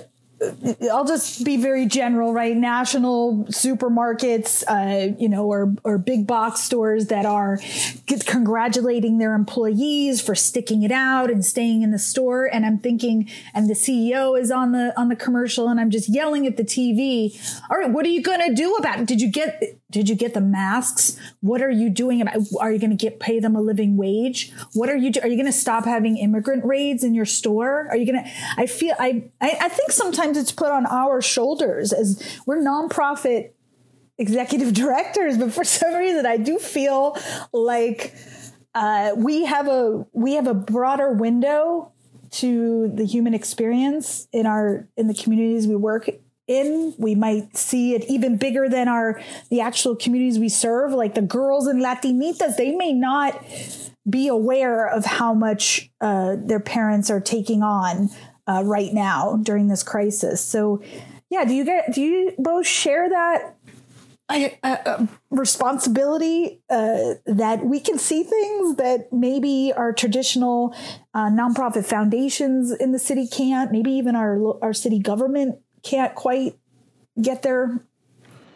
[0.93, 2.57] I'll just be very general, right?
[2.57, 7.59] National supermarkets, uh, you know, or or big box stores that are
[8.25, 12.47] congratulating their employees for sticking it out and staying in the store.
[12.47, 16.09] And I'm thinking, and the CEO is on the on the commercial, and I'm just
[16.09, 17.37] yelling at the TV.
[17.69, 19.07] All right, what are you going to do about it?
[19.07, 21.19] Did you get did you get the masks?
[21.41, 22.37] What are you doing about?
[22.61, 24.53] Are you going to get pay them a living wage?
[24.75, 25.11] What are you?
[25.23, 27.87] Are you going to stop having immigrant raids in your store?
[27.89, 28.31] Are you going to?
[28.57, 33.53] I feel I I, I think sometimes it's put on our shoulders as we're nonprofit
[34.19, 37.17] executive directors, but for some reason I do feel
[37.53, 38.15] like
[38.75, 41.93] uh, we have a we have a broader window
[42.31, 46.11] to the human experience in our in the communities we work
[46.49, 51.15] in we might see it even bigger than our the actual communities we serve like
[51.15, 53.41] the girls and latinitas they may not
[54.09, 58.09] be aware of how much uh, their parents are taking on
[58.47, 60.43] uh, right now during this crisis.
[60.43, 60.83] So,
[61.31, 63.57] yeah, do you get do you both share that
[64.31, 70.75] uh, uh, responsibility uh, that we can see things that maybe our traditional
[71.13, 76.57] uh, nonprofit foundations in the city can't, maybe even our our city government can't quite
[77.21, 77.81] get their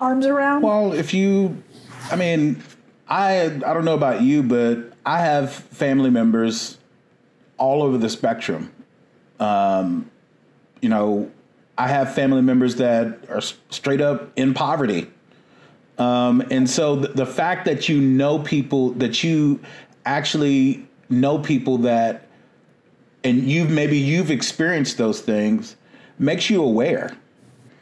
[0.01, 0.63] arms around?
[0.63, 1.63] Well, if you,
[2.11, 2.63] I mean,
[3.09, 6.79] I I don't know about you, but I have family members
[7.59, 8.73] all over the spectrum
[9.43, 10.09] um,
[10.81, 11.31] you know,
[11.77, 15.11] I have family members that are straight up in poverty.
[15.99, 19.61] Um, and so the, the fact that you know people, that you
[20.05, 22.29] actually know people that,
[23.25, 25.77] and you've maybe you've experienced those things,
[26.19, 27.17] makes you aware.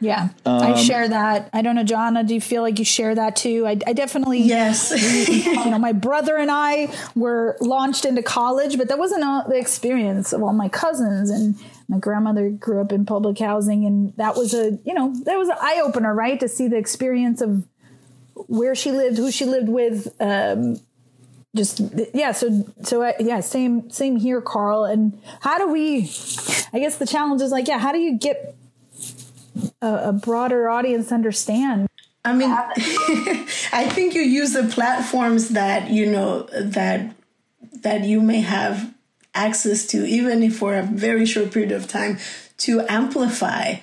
[0.01, 1.51] Yeah, um, I share that.
[1.53, 3.67] I don't know, Jana, do you feel like you share that too?
[3.67, 4.91] I, I definitely, yes.
[5.45, 10.33] you know, my brother and I were launched into college, but that wasn't the experience
[10.33, 11.29] of all my cousins.
[11.29, 11.55] And
[11.87, 15.49] my grandmother grew up in public housing, and that was a, you know, that was
[15.49, 16.39] an eye opener, right?
[16.39, 17.67] To see the experience of
[18.33, 20.15] where she lived, who she lived with.
[20.19, 20.77] Um,
[21.55, 21.81] just
[22.13, 24.85] yeah so so uh, yeah same same here carl.
[24.85, 26.09] And how do we
[26.73, 28.55] i guess the challenge is like yeah how do you get
[29.81, 31.87] a, a broader audience understand?
[32.23, 32.51] I mean,
[33.73, 37.15] I think you use the platforms that you know that
[37.81, 38.93] that you may have
[39.33, 42.19] access to, even if for a very short period of time,
[42.57, 43.75] to amplify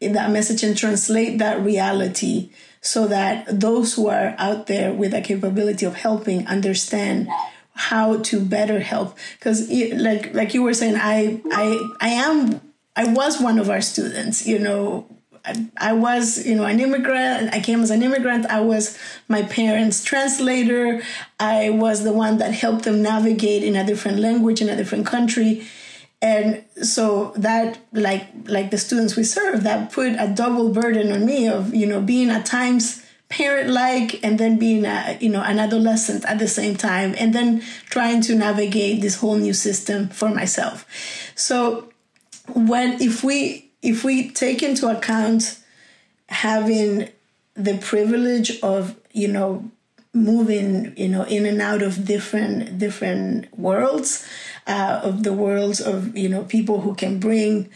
[0.00, 5.20] that message and translate that reality so that those who are out there with a
[5.20, 7.28] capability of helping understand
[7.74, 12.60] how to better help because like like you were saying i i i am
[12.96, 15.06] i was one of our students you know
[15.76, 17.54] I, was, you know, an immigrant.
[17.54, 18.46] I came as an immigrant.
[18.46, 21.02] I was my parents' translator.
[21.38, 25.06] I was the one that helped them navigate in a different language in a different
[25.06, 25.66] country.
[26.22, 31.26] And so that, like, like the students we serve, that put a double burden on
[31.26, 35.58] me of, you know, being at times parent-like and then being a, you know, an
[35.58, 40.30] adolescent at the same time, and then trying to navigate this whole new system for
[40.30, 40.86] myself.
[41.34, 41.92] So
[42.54, 45.58] when if we if we take into account
[46.28, 47.08] having
[47.54, 49.70] the privilege of you know
[50.12, 54.26] moving you know in and out of different different worlds
[54.66, 57.68] uh, of the worlds of you know people who can bring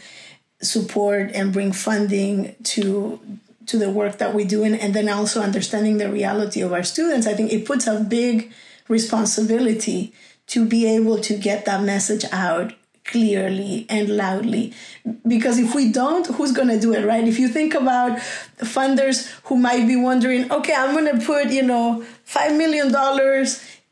[0.61, 3.19] support and bring funding to
[3.65, 7.25] to the work that we're doing and then also understanding the reality of our students
[7.25, 8.51] i think it puts a big
[8.87, 10.13] responsibility
[10.47, 12.73] to be able to get that message out
[13.05, 14.73] clearly and loudly.
[15.27, 17.27] Because if we don't, who's going to do it, right?
[17.27, 18.19] If you think about
[18.59, 22.91] funders who might be wondering, okay, I'm going to put, you know, $5 million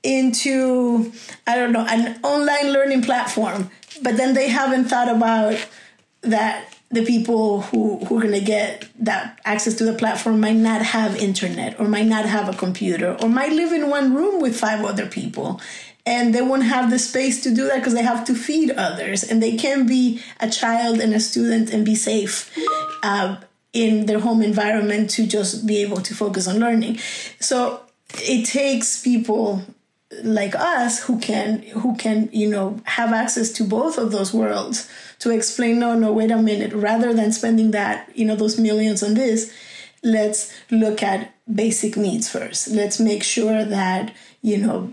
[0.04, 1.12] into,
[1.46, 3.70] I don't know, an online learning platform,
[4.02, 5.66] but then they haven't thought about
[6.22, 10.56] that the people who, who are going to get that access to the platform might
[10.56, 14.42] not have internet or might not have a computer or might live in one room
[14.42, 15.62] with five other people.
[16.06, 19.24] And they won't have the space to do that because they have to feed others.
[19.24, 22.52] And they can be a child and a student and be safe
[23.04, 23.38] uh,
[23.74, 26.98] in their home environment to just be able to focus on learning.
[27.40, 27.84] So
[28.16, 29.62] it takes people
[30.24, 34.90] like us who can who can you know have access to both of those worlds
[35.20, 39.04] to explain no no wait a minute rather than spending that you know those millions
[39.04, 39.54] on this
[40.04, 44.92] let's look at basic needs first let's make sure that you know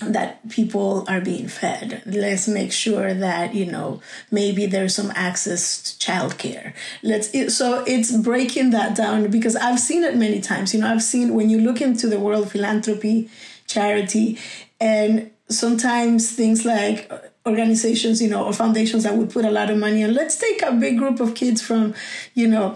[0.00, 2.02] that people are being fed.
[2.06, 6.74] Let's make sure that you know maybe there's some access to childcare.
[7.02, 10.74] Let's it, so it's breaking that down because I've seen it many times.
[10.74, 13.30] You know, I've seen when you look into the world philanthropy,
[13.66, 14.38] charity,
[14.80, 17.10] and sometimes things like
[17.46, 20.12] organizations, you know, or foundations that would put a lot of money on.
[20.12, 21.94] Let's take a big group of kids from,
[22.34, 22.74] you know,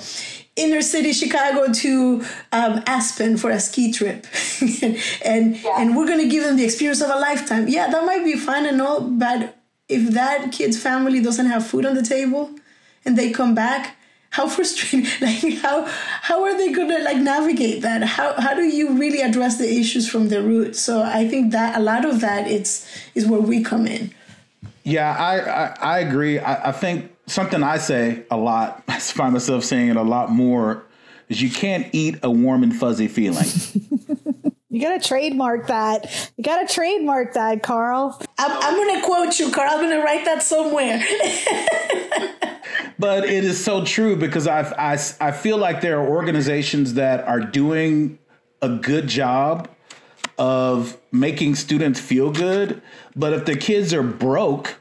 [0.57, 4.27] inner city Chicago to um, Aspen for a ski trip,
[5.25, 5.81] and yeah.
[5.81, 7.69] and we're gonna give them the experience of a lifetime.
[7.69, 9.57] Yeah, that might be fun and all, but
[9.89, 12.51] if that kid's family doesn't have food on the table,
[13.05, 13.97] and they come back,
[14.31, 15.07] how frustrating!
[15.21, 18.03] Like how how are they gonna like navigate that?
[18.03, 20.77] How how do you really address the issues from the root?
[20.77, 24.15] So I think that a lot of that it's is where we come in.
[24.85, 26.39] Yeah, I I, I agree.
[26.39, 30.31] I, I think something I say a lot, I find myself saying it a lot
[30.31, 30.85] more,
[31.29, 33.47] is you can't eat a warm and fuzzy feeling.
[34.69, 36.31] you gotta trademark that.
[36.37, 38.21] You gotta trademark that, Carl.
[38.39, 39.71] I'm, I'm gonna quote you, Carl.
[39.73, 41.03] I'm gonna write that somewhere.
[43.01, 47.27] But it is so true because I, I, I feel like there are organizations that
[47.27, 48.19] are doing
[48.61, 49.69] a good job
[50.37, 52.83] of making students feel good.
[53.17, 54.81] But if the kids are broke,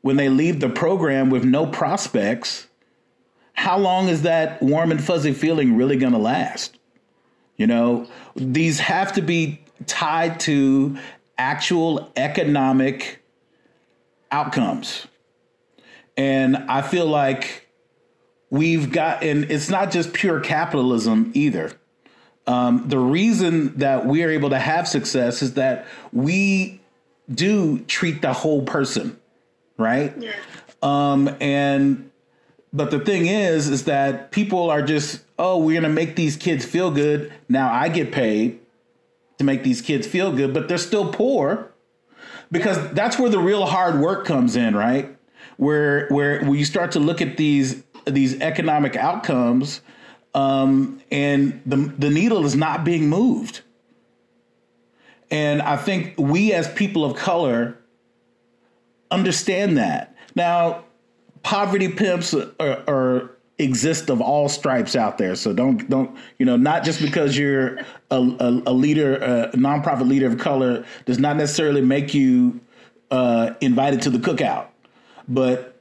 [0.00, 2.68] when they leave the program with no prospects,
[3.52, 6.78] how long is that warm and fuzzy feeling really going to last?
[7.58, 10.96] You know, these have to be tied to
[11.36, 13.22] actual economic
[14.30, 15.06] outcomes.
[16.16, 17.68] And I feel like
[18.50, 21.72] we've got, and it's not just pure capitalism either.
[22.46, 26.80] Um, the reason that we are able to have success is that we
[27.32, 29.18] do treat the whole person
[29.82, 30.14] right?
[30.18, 30.32] Yeah.
[30.82, 32.10] Um, and
[32.72, 36.64] but the thing is, is that people are just, oh, we're gonna make these kids
[36.64, 37.32] feel good.
[37.48, 38.60] Now I get paid
[39.38, 41.70] to make these kids feel good, but they're still poor
[42.50, 42.90] because yeah.
[42.92, 45.16] that's where the real hard work comes in, right?
[45.62, 49.80] Where where you start to look at these these economic outcomes,
[50.34, 53.60] um, and the the needle is not being moved.
[55.30, 57.78] And I think we as people of color
[59.12, 60.16] understand that.
[60.34, 60.82] Now,
[61.44, 65.36] poverty pimps are, are, exist of all stripes out there.
[65.36, 67.78] So don't don't you know not just because you're
[68.10, 72.60] a, a, a leader, a nonprofit leader of color, does not necessarily make you
[73.12, 74.66] uh, invited to the cookout.
[75.28, 75.80] But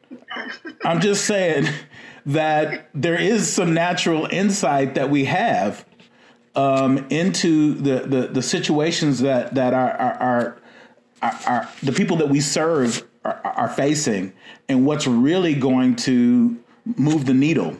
[0.84, 1.68] I'm just saying
[2.26, 5.86] that there is some natural insight that we have
[6.56, 10.58] um, into the, the, the situations that that our, our,
[11.22, 14.34] our, our the people that we serve are, are facing
[14.68, 16.58] and what's really going to
[16.98, 17.78] move the needle.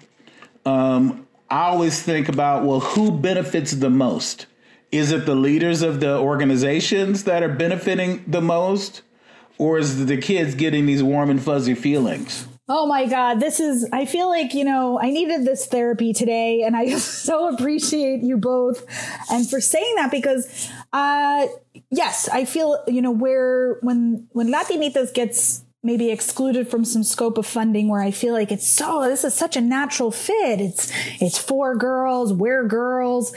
[0.66, 4.46] Um, I always think about well, who benefits the most?
[4.92, 9.02] Is it the leaders of the organizations that are benefiting the most?
[9.62, 12.48] Or is the kids getting these warm and fuzzy feelings?
[12.68, 16.64] Oh my God, this is, I feel like, you know, I needed this therapy today
[16.64, 18.84] and I so appreciate you both
[19.30, 21.46] and for saying that because, uh,
[21.92, 27.38] yes, I feel, you know, where, when, when Latinitas gets maybe excluded from some scope
[27.38, 30.60] of funding where I feel like it's so, this is such a natural fit.
[30.60, 30.92] It's,
[31.22, 33.32] it's for girls, we're girls.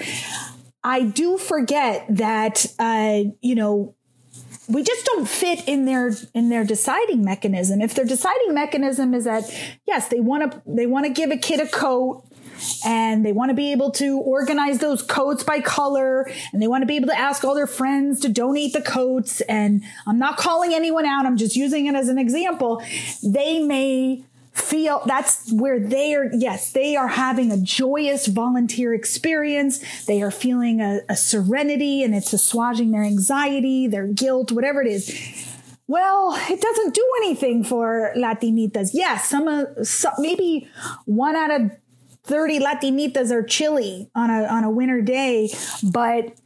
[0.83, 3.95] I do forget that, uh, you know,
[4.69, 7.81] we just don't fit in their in their deciding mechanism.
[7.81, 9.45] If their deciding mechanism is that
[9.87, 12.25] yes, they want to they want to give a kid a coat
[12.85, 16.83] and they want to be able to organize those coats by color and they want
[16.83, 20.37] to be able to ask all their friends to donate the coats and I'm not
[20.37, 22.83] calling anyone out, I'm just using it as an example.
[23.23, 24.25] They may
[24.55, 29.81] feel that's where they are yes they are having a joyous volunteer experience.
[30.07, 34.87] They are feeling a, a, serenity and it's assuaging their anxiety their guilt whatever it
[34.87, 35.11] is.
[35.89, 38.91] Well it doesn't do anything for latinitas.
[38.95, 40.69] Yes some, some maybe
[41.05, 41.71] one out of
[42.23, 45.51] 30 latinitas are chilly on a on a winter day
[45.83, 46.37] but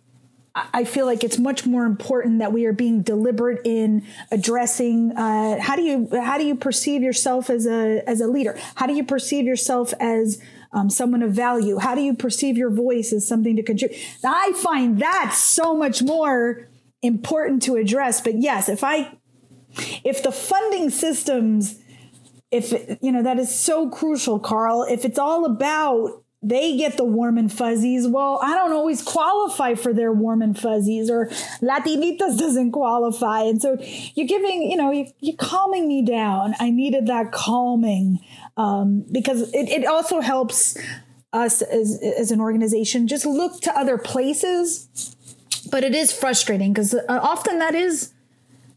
[0.55, 5.61] I feel like it's much more important that we are being deliberate in addressing uh,
[5.61, 8.59] how do you how do you perceive yourself as a as a leader?
[8.75, 10.43] How do you perceive yourself as
[10.73, 11.79] um, someone of value?
[11.79, 14.01] How do you perceive your voice as something to contribute?
[14.25, 16.69] I find that so much more
[17.03, 18.21] important to address.
[18.21, 19.17] But yes, if I,
[20.05, 21.81] if the funding systems,
[22.51, 22.73] if,
[23.03, 27.36] you know, that is so crucial, Carl, if it's all about they get the warm
[27.36, 28.07] and fuzzies.
[28.07, 31.26] Well, I don't always qualify for their warm and fuzzies, or
[31.61, 33.43] Latinitas doesn't qualify.
[33.43, 33.76] And so
[34.14, 36.55] you're giving, you know, you're, calming me down.
[36.61, 38.20] I needed that calming
[38.57, 40.76] um, because it, it also helps
[41.32, 45.16] us as, as an organization just look to other places.
[45.70, 48.12] But it is frustrating because uh, often that is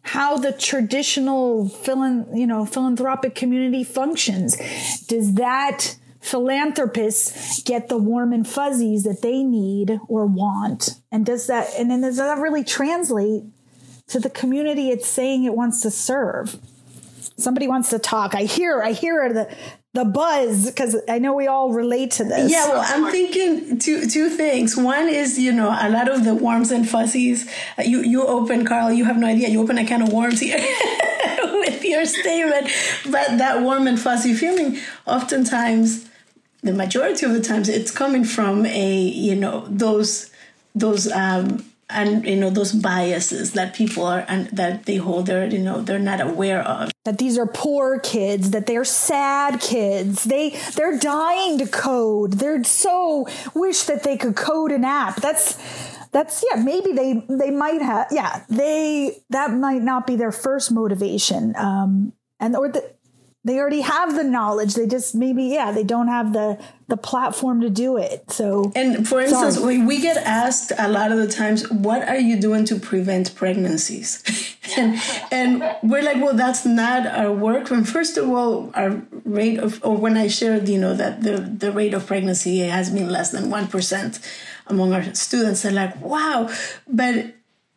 [0.03, 4.57] how the traditional philan- you know philanthropic community functions.
[5.07, 11.02] Does that philanthropists get the warm and fuzzies that they need or want?
[11.12, 13.44] And does that, and then does that really translate
[14.08, 16.58] to the community it's saying it wants to serve?
[17.38, 18.36] Somebody wants to talk.
[18.36, 19.56] I hear, I hear the,
[19.94, 22.52] the buzz because I know we all relate to this.
[22.52, 24.78] Yeah, well, I'm thinking two two things.
[24.78, 27.50] One is you know a lot of the warms and fuzzies.
[27.78, 28.94] Uh, you you open, Carl.
[28.94, 29.50] You have no idea.
[29.50, 30.58] You open a can of worms here
[31.44, 32.72] with your statement,
[33.10, 36.10] but that warm and fuzzy feeling, oftentimes
[36.62, 40.30] the majority of the times it's coming from a you know those
[40.76, 45.47] those um and you know those biases that people are and that they hold they're
[45.47, 46.91] you know they're not aware of.
[47.03, 50.24] That these are poor kids that they're sad kids.
[50.24, 52.34] They they're dying to code.
[52.34, 55.18] They're so wish that they could code an app.
[55.18, 55.57] That's
[56.12, 60.72] that's yeah maybe they they might have yeah they that might not be their first
[60.72, 62.93] motivation um and or the
[63.44, 64.76] they already have the knowledge.
[64.76, 68.30] They just maybe yeah they don't have the the platform to do it.
[68.32, 72.18] So and for instance we, we get asked a lot of the times what are
[72.18, 74.24] you doing to prevent pregnancies?
[74.78, 77.72] And and we're like well that's not our work.
[77.72, 81.38] And first of all our rate of or when i shared you know that the
[81.39, 84.20] the rate of pregnancy has been less than 1%
[84.68, 86.50] among our students they're like wow.
[86.88, 87.34] But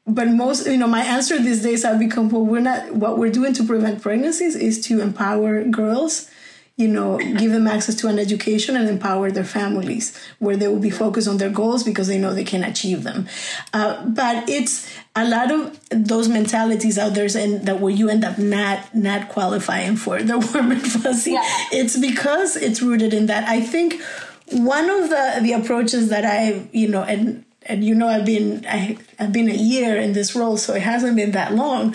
[0.07, 3.33] but most you know my answer these days have become well we're not what we're
[3.33, 6.31] doing to prevent pregnancies is to empower girls
[6.77, 10.81] you know give them access to an education and empower their families where they will
[10.81, 13.27] be focused on their goals because they know they can achieve them
[13.73, 18.25] uh, but it's a lot of those mentalities out there and that where you end
[18.25, 21.43] up not not qualifying for the warm and fuzzy yeah.
[21.73, 24.03] it's because it's rooted in that i think
[24.51, 28.65] one of the the approaches that i you know and and you know I've been
[28.69, 31.95] I, I've been a year in this role, so it hasn't been that long.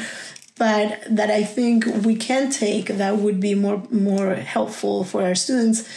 [0.58, 5.36] But that I think we can take that would be more more helpful for our
[5.36, 5.88] students.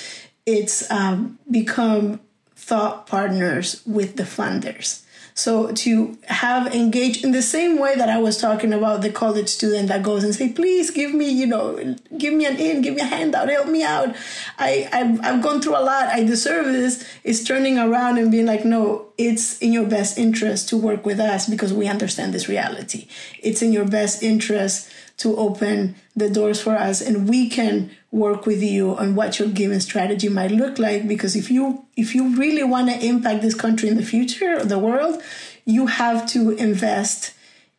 [0.47, 2.21] It's um, become
[2.55, 5.03] thought partners with the funders.
[5.35, 9.49] So to have engaged in the same way that I was talking about the college
[9.49, 12.95] student that goes and say, please give me, you know, give me an in, give
[12.95, 14.15] me a handout, help me out.
[14.59, 16.09] I, I've, I've gone through a lot.
[16.09, 17.09] I deserve this.
[17.25, 21.21] Is turning around and being like, no, it's in your best interest to work with
[21.21, 23.09] us because we understand this reality.
[23.39, 28.45] It's in your best interest to open the doors for us and we can work
[28.45, 32.37] with you on what your given strategy might look like because if you if you
[32.37, 35.21] really want to impact this country in the future or the world
[35.65, 37.33] you have to invest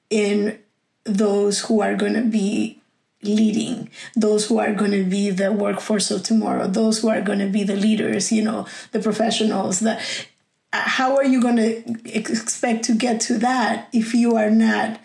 [0.09, 0.57] in
[1.03, 2.79] those who are going to be
[3.21, 7.39] leading those who are going to be the workforce of tomorrow those who are going
[7.39, 10.01] to be the leaders you know the professionals that
[10.73, 14.99] how are you going to expect to get to that if you are not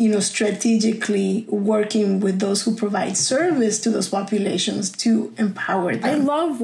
[0.00, 6.04] you know strategically working with those who provide service to those populations to empower them
[6.04, 6.62] i love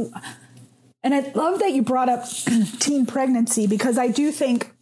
[1.05, 2.27] and i love that you brought up
[2.79, 4.73] teen pregnancy because i do think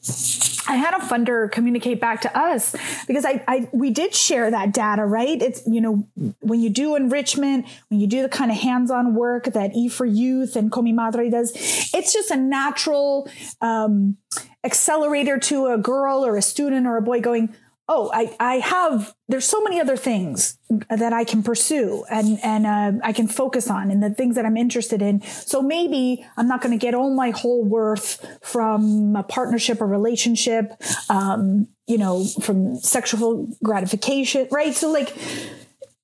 [0.67, 2.75] I had a funder communicate back to us
[3.07, 5.41] because I, I, we did share that data, right?
[5.41, 6.07] It's, you know,
[6.41, 10.07] when you do enrichment, when you do the kind of hands-on work that E for
[10.07, 11.53] Youth and Con Mi Madre does,
[11.93, 13.29] it's just a natural
[13.61, 14.17] um,
[14.63, 17.55] accelerator to a girl or a student or a boy going,
[17.87, 20.59] oh, I, I have, there's so many other things
[20.89, 24.47] that I can pursue and, and, uh, I can focus on and the things that
[24.47, 25.20] I'm interested in.
[25.22, 29.87] So maybe I'm not going to get all my whole worth from a partnership or
[29.87, 30.72] relationship,
[31.11, 34.74] um, you know, from sexual gratification, right?
[34.74, 35.14] So like,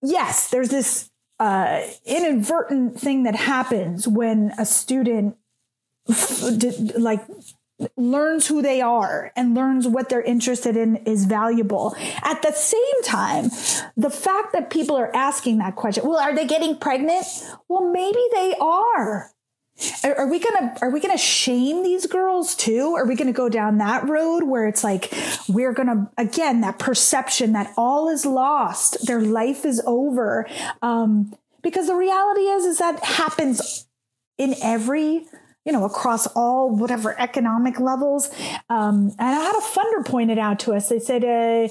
[0.03, 5.37] yes, there's this, uh, inadvertent thing that happens when a student
[6.99, 7.21] like
[7.97, 11.95] learns who they are and learns what they're interested in is valuable.
[12.23, 13.45] At the same time,
[13.97, 17.25] the fact that people are asking that question, well, are they getting pregnant?
[17.69, 19.31] Well, maybe they are.
[20.05, 22.95] Are, we gonna are we gonna shame these girls too?
[22.99, 25.11] Are we gonna go down that road where it's like
[25.49, 30.47] we're gonna again that perception that all is lost, their life is over?
[30.83, 33.87] Um, because the reality is is that happens
[34.37, 35.27] in every
[35.65, 38.31] you know, across all whatever economic levels.
[38.71, 40.89] Um, and I had a funder pointed out to us.
[40.89, 41.71] They said, uh,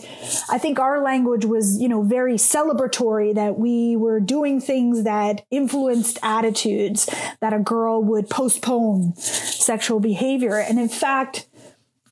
[0.50, 5.46] I think our language was, you know, very celebratory that we were doing things that
[5.50, 7.10] influenced attitudes
[7.40, 10.60] that a girl would postpone sexual behavior.
[10.60, 11.48] And in fact,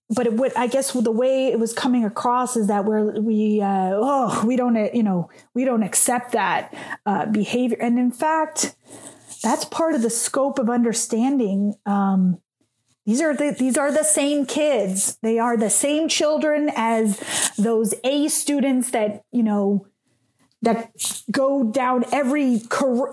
[0.09, 3.61] but it would, I guess the way it was coming across is that we're, we,
[3.61, 6.73] uh, oh, we don't, you know, we don't accept that
[7.05, 7.78] uh, behavior.
[7.80, 8.75] And in fact,
[9.41, 11.75] that's part of the scope of understanding.
[11.85, 12.41] Um,
[13.05, 15.17] these are the, these are the same kids.
[15.21, 17.19] They are the same children as
[17.57, 19.88] those A students that, you know,
[20.63, 20.91] that
[21.31, 22.61] go down every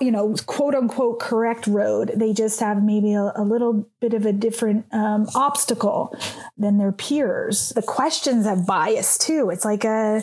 [0.01, 4.25] you know quote unquote correct road they just have maybe a, a little bit of
[4.25, 6.16] a different um, obstacle
[6.57, 10.22] than their peers the questions have bias too it's like a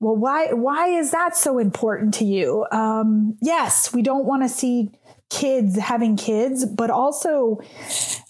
[0.00, 4.48] well why why is that so important to you um, yes we don't want to
[4.48, 4.90] see
[5.30, 7.60] kids having kids, but also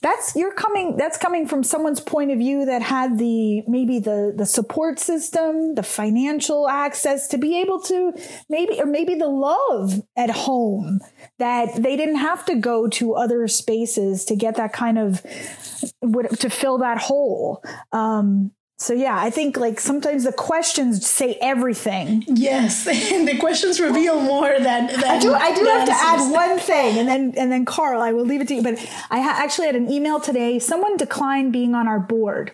[0.02, 4.32] that's you're coming that's coming from someone's point of view that had the maybe the
[4.34, 8.12] the support system, the financial access to be able to
[8.48, 11.00] maybe or maybe the love at home
[11.38, 15.22] that they didn't have to go to other spaces to get that kind of
[16.38, 17.62] to fill that hole.
[17.92, 22.24] Um, so yeah, I think like sometimes the questions say everything.
[22.26, 24.88] Yes, and the questions reveal more than.
[24.88, 25.32] than I do.
[25.32, 28.42] I do have to add one thing, and then and then Carl, I will leave
[28.42, 28.62] it to you.
[28.62, 28.78] But
[29.10, 30.58] I ha- actually had an email today.
[30.58, 32.52] Someone declined being on our board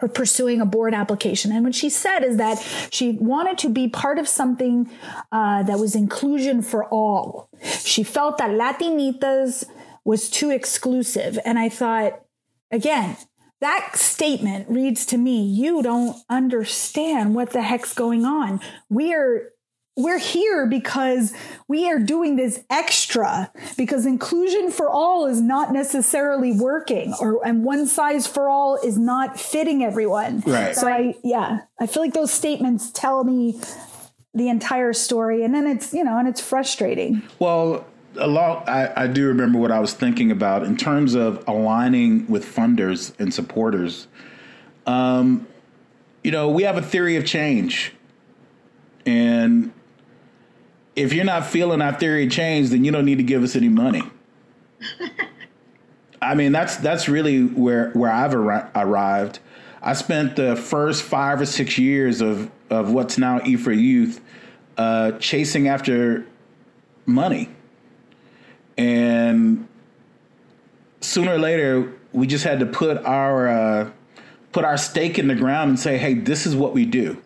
[0.00, 2.56] or pursuing a board application, and what she said is that
[2.90, 4.90] she wanted to be part of something
[5.30, 7.50] uh, that was inclusion for all.
[7.62, 9.66] She felt that Latinitas
[10.04, 12.22] was too exclusive, and I thought,
[12.70, 13.18] again,
[13.64, 18.60] that statement reads to me, you don't understand what the heck's going on.
[18.90, 19.50] We're
[19.96, 21.32] we're here because
[21.68, 27.64] we are doing this extra because inclusion for all is not necessarily working or and
[27.64, 30.40] one size for all is not fitting everyone.
[30.40, 30.74] Right.
[30.74, 33.60] So I yeah, I feel like those statements tell me
[34.34, 37.22] the entire story and then it's, you know, and it's frustrating.
[37.38, 37.86] Well,
[38.16, 42.26] a lot I, I, do remember what I was thinking about in terms of aligning
[42.26, 44.08] with funders and supporters.
[44.86, 45.46] Um,
[46.22, 47.92] you know, we have a theory of change.
[49.06, 49.72] And
[50.96, 53.56] if you're not feeling our theory of change, then you don't need to give us
[53.56, 54.02] any money.
[56.22, 59.40] I mean, that's that's really where where I've ar- arrived.
[59.82, 64.22] I spent the first five or six years of of what's now E for Youth
[64.78, 66.26] uh, chasing after
[67.06, 67.53] money
[68.76, 69.66] and
[71.00, 73.90] sooner or later we just had to put our uh,
[74.52, 77.20] put our stake in the ground and say, hey, this is what we do.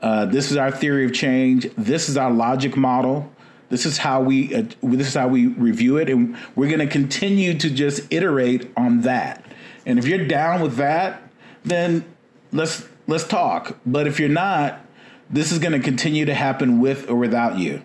[0.00, 1.68] Uh, this is our theory of change.
[1.76, 3.30] This is our logic model.
[3.68, 6.86] This is how we uh, this is how we review it, and we're going to
[6.86, 9.44] continue to just iterate on that.
[9.84, 11.22] And if you're down with that,
[11.64, 12.04] then
[12.52, 13.76] let's let's talk.
[13.84, 14.80] But if you're not,
[15.28, 17.84] this is going to continue to happen with or without you.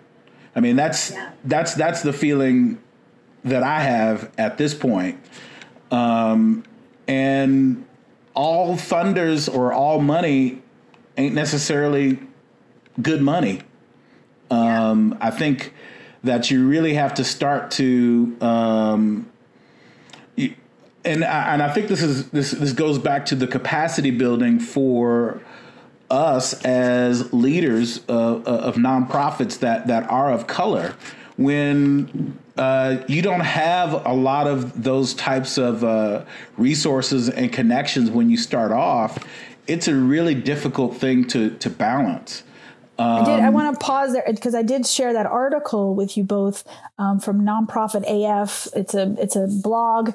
[0.56, 1.32] I mean, that's yeah.
[1.46, 2.82] that's that's the feeling
[3.44, 5.20] that I have at this point.
[5.90, 6.64] Um,
[7.08, 7.86] and
[8.34, 10.62] all funders or all money
[11.18, 12.20] ain't necessarily
[13.02, 13.62] good money.
[14.50, 15.28] Um, yeah.
[15.28, 15.74] I think
[16.24, 19.32] that you really have to start to, um,
[21.04, 24.60] and I, and I think this is this this goes back to the capacity building
[24.60, 25.42] for
[26.12, 30.94] us as leaders of, of nonprofits that that are of color
[31.38, 36.24] when uh, you don't have a lot of those types of uh,
[36.58, 39.18] resources and connections when you start off
[39.68, 42.44] it's a really difficult thing to to balance
[43.00, 43.40] I did.
[43.40, 46.64] I um, want to pause there because I did share that article with you both
[47.00, 48.68] um, from Nonprofit AF.
[48.76, 50.14] It's a it's a blog.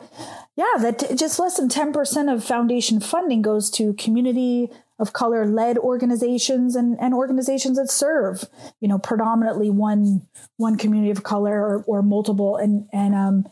[0.57, 5.47] Yeah, that just less than ten percent of foundation funding goes to community of color
[5.47, 8.45] led organizations and, and organizations that serve,
[8.81, 10.27] you know, predominantly one
[10.57, 12.57] one community of color or, or multiple.
[12.57, 13.47] And and um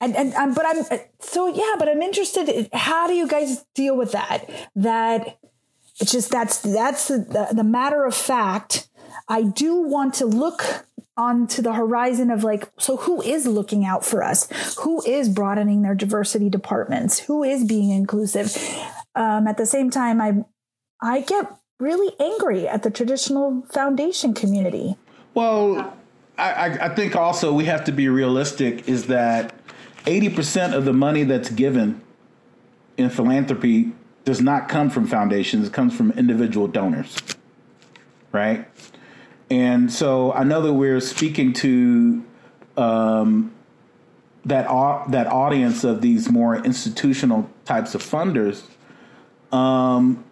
[0.00, 2.48] and, and um, but I'm so yeah, but I'm interested.
[2.48, 4.48] In, how do you guys deal with that?
[4.76, 5.38] That
[6.00, 8.88] it's just that's that's the, the matter of fact.
[9.28, 10.86] I do want to look
[11.16, 14.48] onto the horizon of like, so who is looking out for us?
[14.80, 17.20] Who is broadening their diversity departments?
[17.20, 18.56] Who is being inclusive?
[19.14, 20.44] Um, at the same time, I
[21.04, 24.96] I get really angry at the traditional foundation community.
[25.34, 25.94] Well,
[26.38, 29.54] I, I think also we have to be realistic is that
[30.06, 32.00] 80% of the money that's given
[32.96, 33.92] in philanthropy
[34.24, 37.18] does not come from foundations, it comes from individual donors,
[38.32, 38.66] right?
[39.50, 42.24] And so I know that we're speaking to
[42.78, 43.52] um,
[44.46, 44.64] that
[45.10, 48.62] that audience of these more institutional types of funders.
[49.52, 50.24] Um,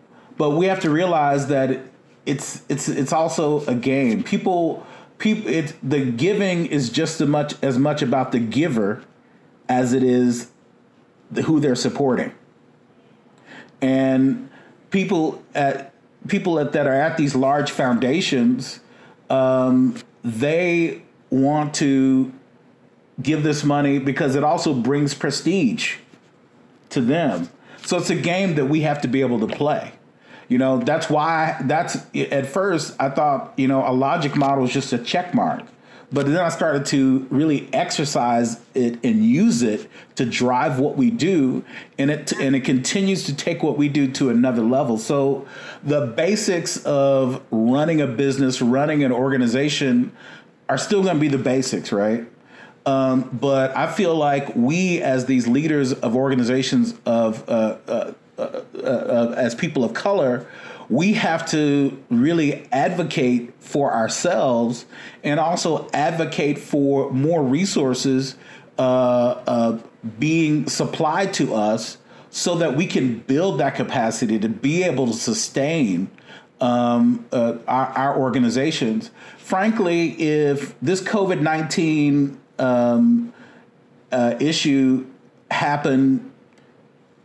[0.42, 1.78] but we have to realize that
[2.26, 4.24] it's it's it's also a game.
[4.24, 4.84] People
[5.18, 9.04] people it the giving is just as much as much about the giver
[9.68, 10.50] as it is
[11.30, 12.34] the, who they're supporting.
[13.80, 14.50] And
[14.90, 15.94] people at
[16.26, 18.80] people at, that are at these large foundations,
[19.30, 22.32] um, they want to
[23.22, 25.98] give this money because it also brings prestige
[26.90, 27.48] to them.
[27.86, 29.92] So it's a game that we have to be able to play.
[30.52, 34.70] You know, that's why that's at first I thought, you know, a logic model is
[34.70, 35.62] just a check mark.
[36.12, 41.10] But then I started to really exercise it and use it to drive what we
[41.10, 41.64] do,
[41.96, 44.98] and it and it continues to take what we do to another level.
[44.98, 45.46] So
[45.82, 50.12] the basics of running a business, running an organization,
[50.68, 52.26] are still going to be the basics, right?
[52.84, 58.62] Um, but I feel like we, as these leaders of organizations of uh, uh, uh,
[58.82, 60.46] uh, as people of color,
[60.88, 64.86] we have to really advocate for ourselves
[65.22, 68.36] and also advocate for more resources
[68.78, 69.78] uh, uh,
[70.18, 71.98] being supplied to us
[72.30, 76.10] so that we can build that capacity to be able to sustain
[76.60, 79.10] um, uh, our, our, organizations.
[79.36, 83.32] Frankly, if this COVID 19 um,
[84.40, 85.06] issue
[85.50, 86.31] happened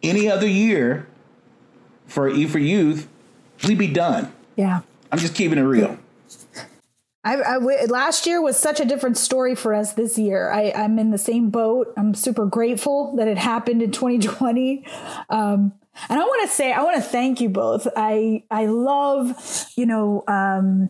[0.03, 1.07] any other year
[2.05, 3.07] for E for Youth,
[3.65, 4.33] we'd be done.
[4.55, 4.81] Yeah.
[5.11, 5.97] I'm just keeping it real.
[7.23, 10.49] I, last year was such a different story for us this year.
[10.49, 11.93] I, am in the same boat.
[11.97, 14.85] I'm super grateful that it happened in 2020.
[15.29, 15.73] Um,
[16.09, 17.85] and I want to say, I want to thank you both.
[17.97, 20.89] I, I love, you know, um,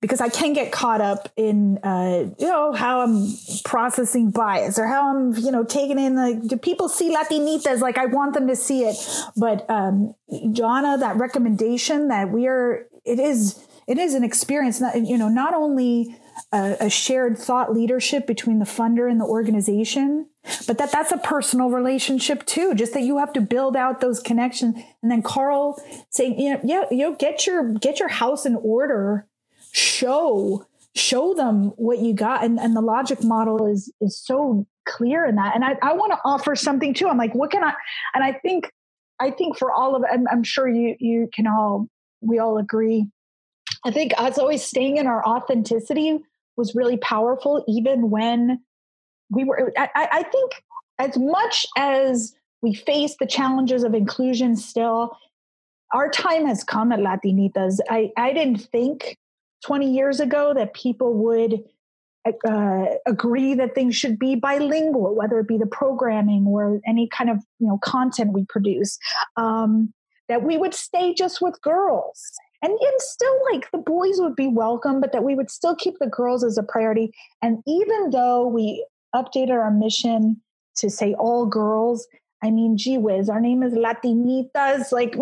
[0.00, 3.26] because I can get caught up in, uh, you know, how I'm
[3.64, 7.96] processing bias or how I'm, you know, taking in the, do people see Latinitas like
[7.96, 8.96] I want them to see it?
[9.36, 15.16] But, um, that recommendation that we are, it is, it is an experience, not, you
[15.16, 16.16] know, not only
[16.52, 20.28] a, a shared thought leadership between the funder and the organization,
[20.66, 22.74] but that that's a personal relationship too.
[22.74, 24.76] Just that you have to build out those connections.
[25.02, 28.56] And then Carl saying, you know, yeah, you know, get your, get your house in
[28.56, 29.26] order
[29.74, 30.64] show
[30.96, 32.44] show them what you got.
[32.44, 35.54] And, and the logic model is is so clear in that.
[35.54, 37.08] And i, I want to offer something too.
[37.08, 37.74] I'm like what can i
[38.14, 38.70] and i think
[39.20, 41.88] i think for all of I'm, I'm sure you you can all
[42.20, 43.06] we all agree.
[43.84, 46.20] I think as always staying in our authenticity
[46.56, 48.60] was really powerful even when
[49.30, 50.62] we were I, I think
[50.98, 55.16] as much as we face the challenges of inclusion still
[55.92, 57.80] our time has come at latinitas.
[57.90, 59.16] I i didn't think
[59.64, 61.64] 20 years ago that people would
[62.46, 67.30] uh, agree that things should be bilingual, whether it be the programming or any kind
[67.30, 68.98] of you know content we produce.
[69.36, 69.92] Um,
[70.28, 74.48] that we would stay just with girls, and, and still like the boys would be
[74.48, 77.12] welcome, but that we would still keep the girls as a priority.
[77.42, 80.40] And even though we updated our mission
[80.76, 82.06] to say all girls,
[82.42, 84.92] I mean, gee whiz, our name is Latinitas.
[84.92, 85.14] Like,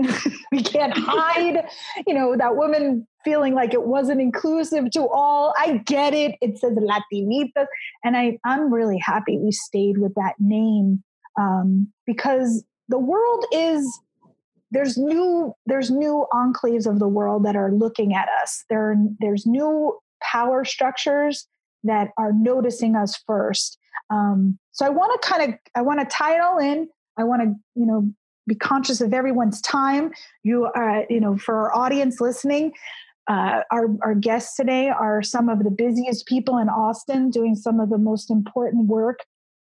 [0.53, 1.65] we can't hide,
[2.07, 5.55] you know, that woman feeling like it wasn't inclusive to all.
[5.59, 6.37] I get it.
[6.41, 7.67] It says Latinitas.
[8.05, 11.03] And I, I'm really happy we stayed with that name
[11.39, 13.87] um, because the world is
[14.71, 19.47] there's new there's new enclaves of the world that are looking at us there there's
[19.47, 21.47] new power structures
[21.85, 23.79] that are noticing us first
[24.11, 27.25] um, so i want to kind of i want to tie it all in I
[27.25, 28.11] want to, you know,
[28.47, 30.13] be conscious of everyone's time.
[30.43, 32.73] You are, you know, for our audience listening,
[33.29, 37.81] uh, our, our guests today are some of the busiest people in Austin doing some
[37.81, 39.21] of the most important work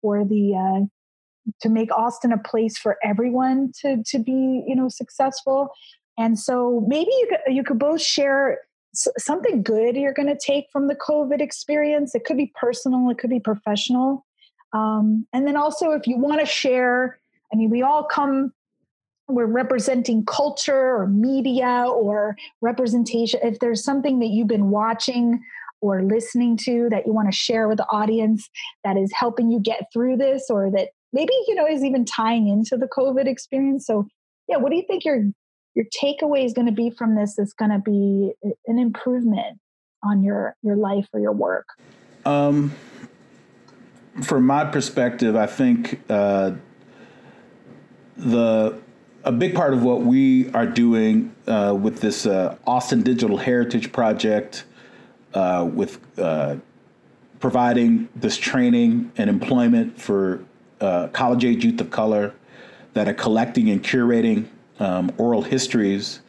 [0.03, 0.87] for the uh,
[1.61, 5.71] to make Austin a place for everyone to to be you know successful.
[6.17, 8.61] And so maybe you could, you could both share
[8.95, 12.15] something good you're going to take from the COVID experience.
[12.15, 14.25] It could be personal, it could be professional.
[14.73, 17.19] Um, and then also, if you want to share
[17.55, 18.53] I mean, we all come,
[19.29, 23.41] we're representing culture or media or representation.
[23.43, 25.43] If there's something that you've been watching
[25.81, 28.49] or listening to that you want to share with the audience
[28.85, 32.49] that is helping you get through this or that maybe, you know, is even tying
[32.49, 33.87] into the COVID experience.
[33.87, 34.07] So,
[34.49, 35.25] yeah, what do you think your
[35.75, 38.33] your takeaway is going to be from this is going to be
[38.67, 39.59] an improvement
[40.03, 41.67] on your your life or your work
[42.25, 42.73] um
[44.23, 46.53] from my perspective i think uh
[48.17, 48.79] the
[49.25, 53.91] a big part of what we are doing uh, with this uh, Austin Digital Heritage
[53.91, 54.65] Project,
[55.33, 56.57] uh, with uh,
[57.41, 60.45] providing this training and employment for
[60.81, 62.35] uh, college age youth of color
[62.93, 64.47] that are collecting and curating
[64.79, 66.21] um, oral histories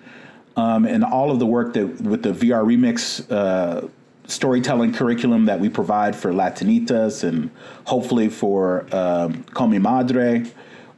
[0.56, 3.88] um, and all of the work that with the VR Remix uh,
[4.28, 7.52] storytelling curriculum that we provide for Latinitas and
[7.86, 10.46] hopefully for um, Con Mi Madre.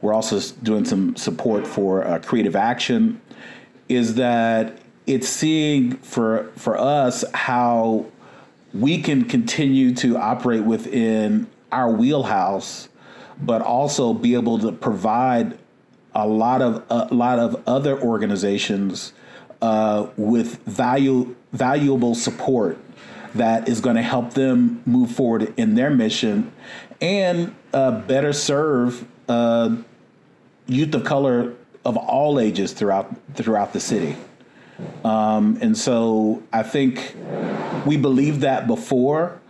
[0.00, 3.20] We're also doing some support for uh, creative action.
[3.88, 8.06] Is that it's seeing for for us how
[8.74, 12.88] we can continue to operate within our wheelhouse,
[13.40, 15.58] but also be able to provide
[16.14, 19.12] a lot of a lot of other organizations
[19.62, 22.78] uh, with value valuable support
[23.34, 26.50] that is going to help them move forward in their mission
[27.00, 29.76] and uh, better serve uh,
[30.66, 31.54] youth of color
[31.84, 34.16] of all ages throughout throughout the city.
[35.04, 37.16] Um, and so I think
[37.86, 39.40] we believed that before,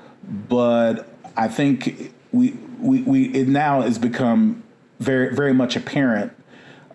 [0.48, 4.62] but I think we we, we it now has become
[5.00, 6.32] very very much apparent.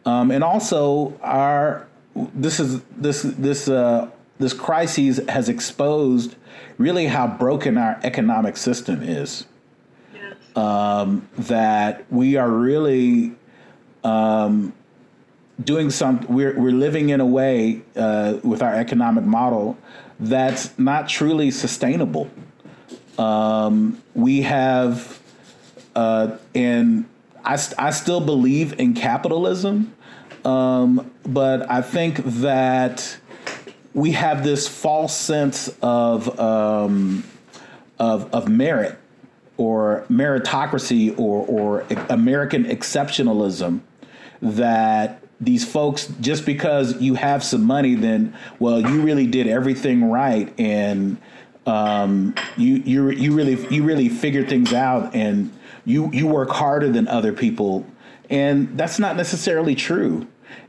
[0.06, 4.10] Um, and also our this is this this uh,
[4.40, 6.36] this crisis has exposed
[6.78, 9.46] really how broken our economic system is.
[10.56, 13.34] Um, that we are really
[14.04, 14.74] um,
[15.64, 16.26] doing some.
[16.30, 19.78] We're we're living in a way uh, with our economic model
[20.20, 22.30] that's not truly sustainable.
[23.18, 25.20] Um, we have,
[25.96, 27.06] uh, and
[27.44, 29.94] I, I still believe in capitalism,
[30.46, 33.18] um, but I think that
[33.94, 37.24] we have this false sense of um,
[38.00, 38.98] of, of merit
[39.58, 43.82] or meritocracy or, or American exceptionalism
[44.42, 50.10] that these folks just because you have some money then well you really did everything
[50.10, 51.18] right and
[51.66, 55.52] um, you you you really you really figured things out and
[55.86, 57.86] you you work harder than other people.
[58.30, 60.28] And that's not necessarily true.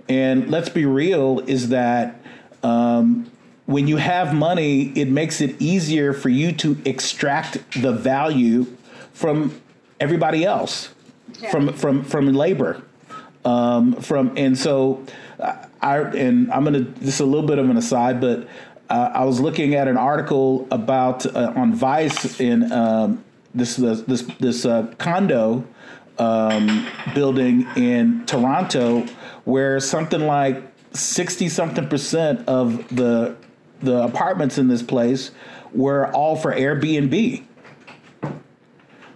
[0.08, 2.20] And let's be real is that
[2.62, 3.30] um,
[3.66, 8.73] when you have money, it makes it easier for you to extract the value
[9.14, 9.58] from
[9.98, 10.90] everybody else,
[11.40, 11.50] yeah.
[11.50, 12.82] from from from labor,
[13.46, 15.02] um, from and so
[15.80, 18.46] I and I'm gonna this is a little bit of an aside, but
[18.90, 24.22] uh, I was looking at an article about uh, on Vice in um, this this
[24.40, 25.64] this uh, condo
[26.18, 29.06] um, building in Toronto,
[29.44, 30.62] where something like
[30.92, 33.36] 60 something percent of the
[33.80, 35.30] the apartments in this place
[35.72, 37.44] were all for Airbnb.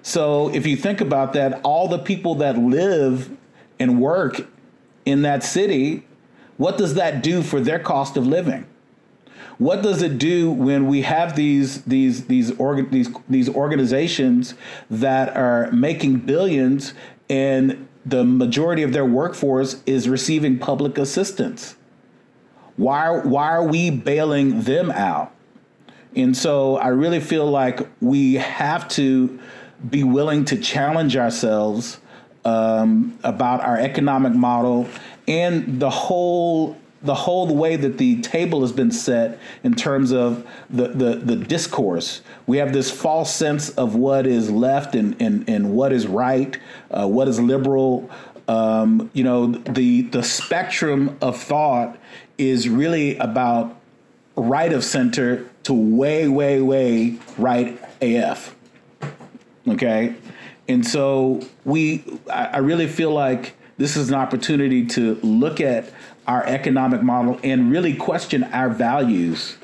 [0.08, 3.30] So if you think about that, all the people that live
[3.78, 4.48] and work
[5.04, 6.06] in that city,
[6.56, 8.66] what does that do for their cost of living?
[9.58, 14.54] What does it do when we have these these these these these organizations
[14.88, 16.94] that are making billions
[17.28, 21.76] and the majority of their workforce is receiving public assistance.
[22.76, 25.34] Why, why are we bailing them out?
[26.16, 29.38] And so I really feel like we have to
[29.90, 31.98] be willing to challenge ourselves
[32.44, 34.88] um, about our economic model
[35.26, 40.44] and the whole the whole way that the table has been set in terms of
[40.68, 42.22] the, the, the discourse.
[42.48, 46.58] We have this false sense of what is left and, and, and what is right,
[46.90, 48.10] uh, what is liberal.
[48.48, 51.98] Um, you know, the the spectrum of thought
[52.36, 53.78] is really about
[54.34, 58.56] right of center to way, way, way right AF.
[59.68, 60.14] Okay.
[60.68, 65.90] And so we, I really feel like this is an opportunity to look at
[66.26, 69.56] our economic model and really question our values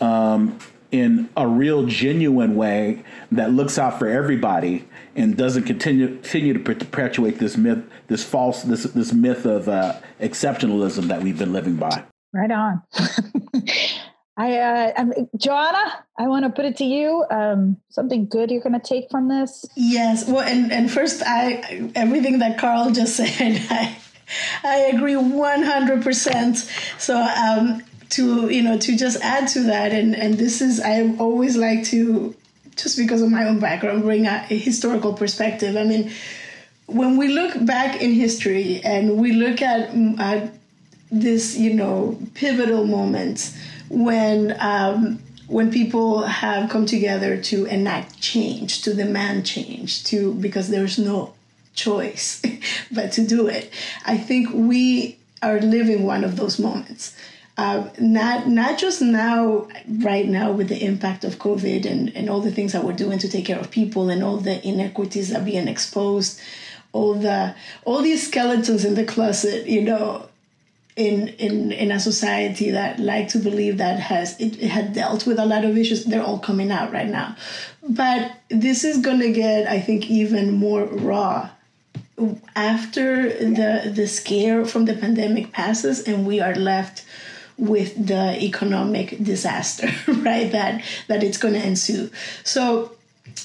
[0.00, 0.58] um,
[0.90, 6.60] in a real genuine way that looks out for everybody and doesn't continue continue to
[6.60, 11.76] perpetuate this myth, this false this this myth of uh, exceptionalism that we've been living
[11.76, 12.04] by.
[12.32, 12.82] Right on.
[14.38, 17.24] I, uh, I'm, Joanna, I want to put it to you.
[17.30, 19.64] Um, something good you're going to take from this?
[19.76, 20.28] Yes.
[20.28, 23.96] Well, and, and first, I everything that Carl just said, I
[24.64, 27.00] I agree 100%.
[27.00, 31.14] So, um, to, you know, to just add to that, and, and this is, I
[31.18, 32.34] always like to,
[32.76, 35.76] just because of my own background, bring a, a historical perspective.
[35.76, 36.12] I mean,
[36.86, 40.48] when we look back in history and we look at uh,
[41.10, 43.56] this, you know, pivotal moments
[43.88, 50.68] when um, when people have come together to enact change, to demand change, to because
[50.70, 51.34] there's no
[51.74, 52.42] choice
[52.92, 53.72] but to do it.
[54.04, 57.14] I think we are living one of those moments.
[57.58, 59.66] uh, not not just now,
[60.00, 63.18] right now with the impact of COVID and, and all the things that we're doing
[63.18, 66.38] to take care of people and all the inequities that are being exposed,
[66.92, 70.28] all the all these skeletons in the closet, you know,
[70.96, 75.26] in in in a society that like to believe that has it, it had dealt
[75.26, 77.36] with a lot of issues they're all coming out right now.
[77.88, 81.50] But this is going to get i think even more raw
[82.54, 87.04] after the the scare from the pandemic passes and we are left
[87.58, 92.10] with the economic disaster right that that it's going to ensue.
[92.44, 92.95] So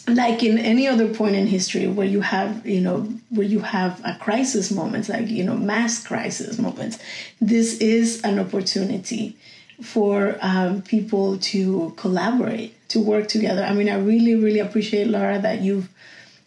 [0.08, 4.02] like in any other point in history where you have you know where you have
[4.04, 7.00] a crisis moments like you know mass crisis moments
[7.40, 9.36] this is an opportunity
[9.82, 13.64] for um, people to collaborate to work together.
[13.64, 15.90] I mean i really really appreciate laura that you've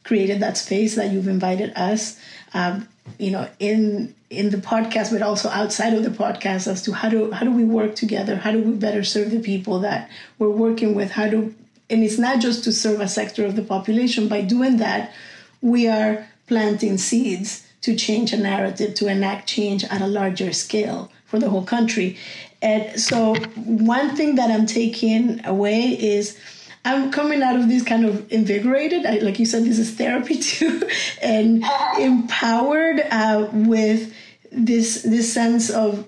[0.04, 2.18] created that space that you've invited us
[2.52, 2.86] um,
[3.18, 7.08] you know in in the podcast but also outside of the podcast as to how
[7.08, 8.36] do how do we work together?
[8.36, 11.10] How do we better serve the people that we're working with?
[11.10, 11.54] How do
[11.90, 15.12] and it's not just to serve a sector of the population by doing that
[15.60, 21.10] we are planting seeds to change a narrative to enact change at a larger scale
[21.26, 22.16] for the whole country
[22.62, 26.38] and so one thing that i'm taking away is
[26.84, 29.06] I'm coming out of this kind of invigorated.
[29.06, 30.82] I, like you said, this is therapy too,
[31.22, 31.64] and
[31.98, 34.14] empowered uh, with
[34.52, 36.06] this this sense of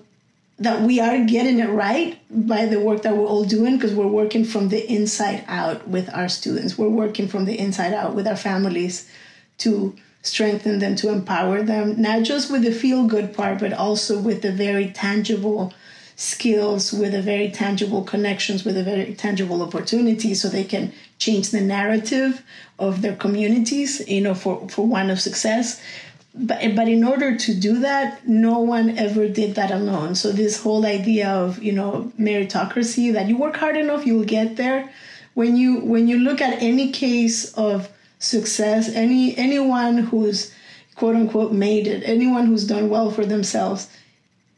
[0.59, 4.07] that we are getting it right by the work that we're all doing because we're
[4.07, 6.77] working from the inside out with our students.
[6.77, 9.09] We're working from the inside out with our families
[9.59, 14.19] to strengthen them, to empower them, not just with the feel good part, but also
[14.19, 15.73] with the very tangible
[16.19, 21.51] skills with a very tangible connections with a very tangible opportunity so they can change
[21.51, 22.41] the narrative
[22.79, 25.79] of their communities you know for, for one of success
[26.39, 30.15] but but in order to do that no one ever did that alone.
[30.15, 34.25] So this whole idea of you know meritocracy that you work hard enough you will
[34.25, 34.89] get there.
[35.33, 40.53] When you when you look at any case of success any anyone who's
[40.95, 43.89] quote unquote made it anyone who's done well for themselves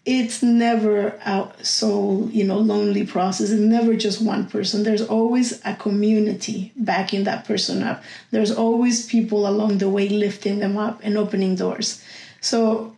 [0.10, 3.52] it's never a so you know lonely process.
[3.52, 4.82] It's never just one person.
[4.82, 8.04] There's always a community backing that person up.
[8.32, 12.04] There's always people along the way lifting them up and opening doors.
[12.42, 12.96] So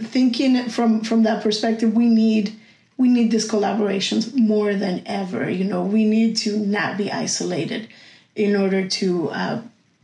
[0.00, 2.54] thinking from from that perspective we need
[2.96, 5.50] we need these collaborations more than ever.
[5.50, 7.88] You know we need to not be isolated
[8.36, 9.60] in order to uh,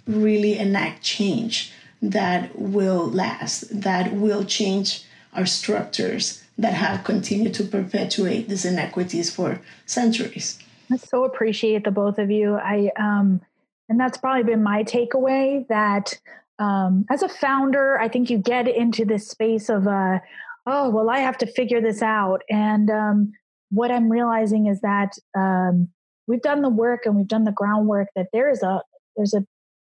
[0.09, 1.71] really enact change
[2.03, 5.05] that will last that will change
[5.35, 10.59] are structures that have continued to perpetuate these inequities for centuries.
[10.93, 12.55] I so appreciate the both of you.
[12.55, 13.41] I um,
[13.89, 16.19] and that's probably been my takeaway that
[16.59, 20.21] um, as a founder, I think you get into this space of uh,
[20.67, 22.43] oh well, I have to figure this out.
[22.49, 23.33] And um,
[23.71, 25.89] what I'm realizing is that um,
[26.27, 28.09] we've done the work and we've done the groundwork.
[28.15, 28.83] That there is a
[29.17, 29.45] there's a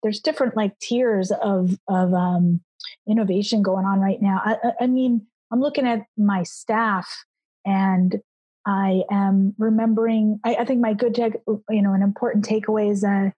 [0.02, 2.60] there's different like tiers of of um,
[3.08, 4.40] innovation going on right now.
[4.44, 7.24] I, I mean, I'm looking at my staff
[7.64, 8.20] and
[8.66, 11.32] I am remembering, I, I think my good, tech,
[11.68, 13.30] you know, an important takeaway is uh,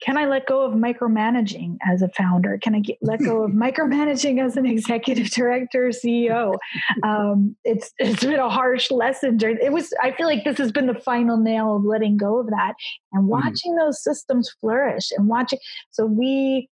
[0.00, 2.58] can I let go of micromanaging as a founder?
[2.62, 6.56] Can I get, let go of micromanaging as an executive director, CEO?
[7.02, 9.36] Um, it's it's been a harsh lesson.
[9.36, 9.92] During, It was.
[10.00, 12.74] I feel like this has been the final nail of letting go of that
[13.12, 13.30] and mm-hmm.
[13.30, 13.78] watching mm.
[13.78, 15.58] those systems flourish and watching.
[15.90, 16.68] So we,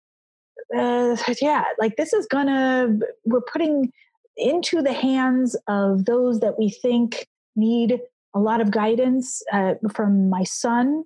[0.74, 2.88] uh, yeah, like this is gonna.
[3.26, 3.92] We're putting
[4.40, 8.00] into the hands of those that we think need
[8.34, 11.04] a lot of guidance uh, from my son,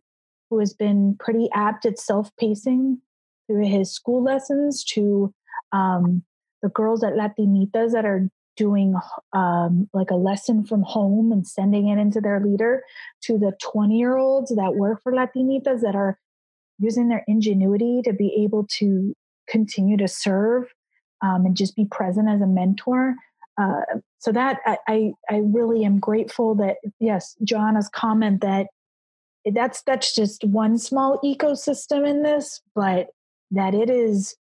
[0.51, 3.01] who has been pretty apt at self pacing
[3.47, 5.32] through his school lessons, to
[5.72, 6.22] um,
[6.62, 8.95] the girls at Latinitas that are doing
[9.32, 12.82] um, like a lesson from home and sending it into their leader,
[13.22, 16.18] to the 20 year olds that work for Latinitas that are
[16.78, 19.14] using their ingenuity to be able to
[19.49, 20.72] continue to serve
[21.25, 23.14] um, and just be present as a mentor.
[23.61, 23.81] Uh,
[24.18, 28.66] so that I, I, I really am grateful that yes, Joanna's comment that
[29.53, 33.09] that's that's just one small ecosystem in this, but
[33.51, 34.37] that it is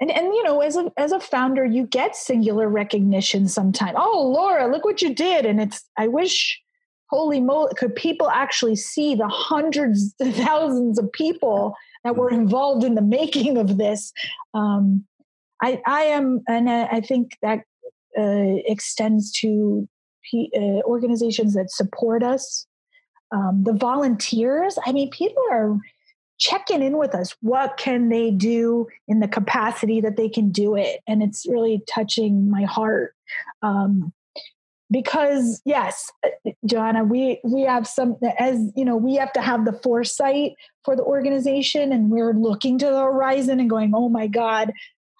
[0.00, 3.96] and and you know as a as a founder you get singular recognition sometimes.
[3.98, 5.46] Oh laura look what you did.
[5.46, 6.60] And it's i wish
[7.08, 12.94] holy moly could people actually see the hundreds thousands of people that were involved in
[12.94, 14.12] the making of this?
[14.54, 15.04] Um,
[15.62, 17.60] I, I am, and I think that
[18.18, 19.88] uh, extends to
[20.30, 22.66] P, uh, organizations that support us.
[23.32, 25.78] Um, the volunteers, I mean, people are
[26.38, 27.34] checking in with us.
[27.40, 31.00] What can they do in the capacity that they can do it?
[31.06, 33.14] And it's really touching my heart.
[33.62, 34.12] Um,
[34.90, 36.12] because yes,
[36.64, 40.52] Joanna, we we have some as you know, we have to have the foresight
[40.84, 44.72] for the organization, and we're looking to the horizon and going, oh my God,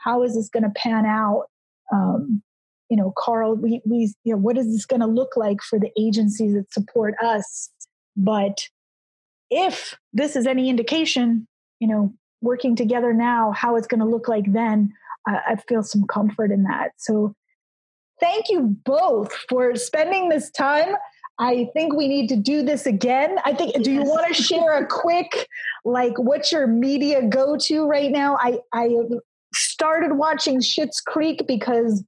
[0.07, 1.47] how is this going to pan out?
[1.93, 2.43] Um,
[2.89, 5.79] you know, Carl, we we you know, what is this going to look like for
[5.79, 7.71] the agencies that support us?
[8.17, 8.69] But
[9.51, 11.47] if this is any indication,
[11.81, 14.93] you know, working together now, how it's going to look like then,
[15.27, 16.93] I, I feel some comfort in that.
[16.97, 17.35] So
[18.21, 20.95] thank you both for spending this time.
[21.39, 23.37] I think we need to do this again.
[23.45, 23.75] I think.
[23.75, 23.85] Yes.
[23.85, 25.47] Do you want to share a quick,
[25.85, 28.39] like, what's your media go to right now?
[28.41, 28.89] I I
[29.57, 32.05] started watching Schitt's Creek because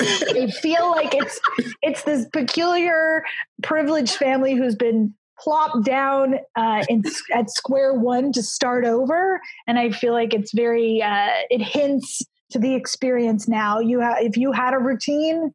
[0.00, 1.40] I feel like it's
[1.82, 3.24] it's this peculiar
[3.62, 9.78] privileged family who's been plopped down uh, in, at square one to start over, and
[9.78, 13.80] I feel like it's very uh, it hints to the experience now.
[13.80, 15.52] You have if you had a routine,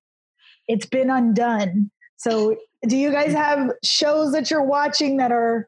[0.68, 1.92] it's been undone.
[2.18, 2.56] So,
[2.88, 5.68] do you guys have shows that you're watching that are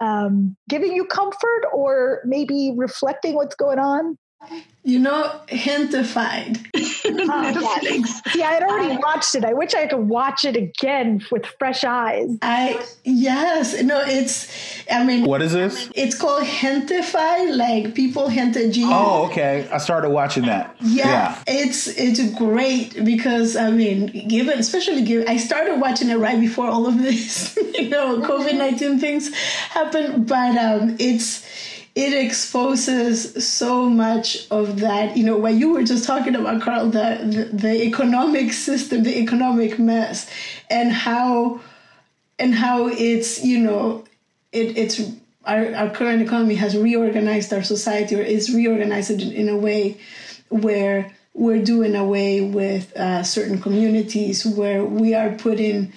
[0.00, 4.16] um, giving you comfort or maybe reflecting what's going on?
[4.84, 6.64] You know, Gentefied.
[6.74, 8.22] oh, yes.
[8.32, 9.44] See, I had already watched it.
[9.44, 12.38] I wish I could watch it again with fresh eyes.
[12.40, 14.50] I yes, no, it's.
[14.90, 15.90] I mean, what is this?
[15.94, 18.84] It's called Gentefied, like people gente G.
[18.86, 19.68] Oh, okay.
[19.70, 20.74] I started watching that.
[20.80, 26.16] Yeah, yeah, it's it's great because I mean, given especially given, I started watching it
[26.16, 31.44] right before all of this, you know, COVID nineteen things happened, but um, it's
[31.98, 36.88] it exposes so much of that you know what you were just talking about carl
[36.88, 37.18] the,
[37.50, 40.30] the, the economic system the economic mess
[40.70, 41.60] and how
[42.38, 44.04] and how it's you know
[44.52, 45.00] it, it's
[45.44, 49.98] our, our current economy has reorganized our society or is reorganized in, in a way
[50.50, 55.92] where we're doing away with uh, certain communities where we are putting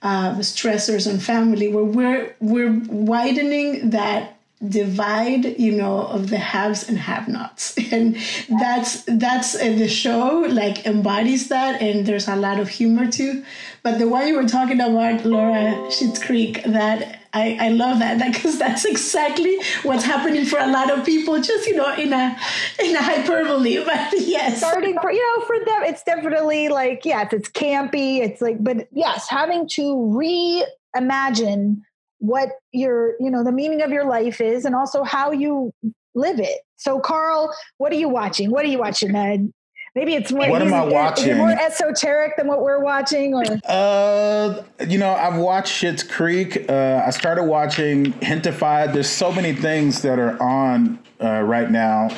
[0.00, 4.38] uh, stressors on family where we're we're widening that
[4.68, 8.16] divide you know of the haves and have nots and
[8.60, 13.44] that's that's uh, the show like embodies that and there's a lot of humor too.
[13.82, 18.18] But the one you were talking about laura Schitt's creek that I, I love that
[18.32, 22.36] because that's exactly what's happening for a lot of people just you know in a
[22.82, 23.84] in a hyperbole.
[23.84, 24.58] But yes.
[24.58, 28.88] Starting for you know for them it's definitely like yes it's campy it's like but
[28.92, 30.62] yes having to
[30.94, 31.82] reimagine
[32.22, 35.72] what your you know the meaning of your life is and also how you
[36.14, 36.60] live it.
[36.76, 38.50] So carl what are you watching?
[38.50, 39.52] What are you watching Ed?
[39.94, 41.36] maybe it's more what am i watching?
[41.36, 46.68] more esoteric than what we're watching or uh you know i've watched Schitt's creek.
[46.70, 52.08] Uh i started watching Gentefied there's so many things that are on uh, right now.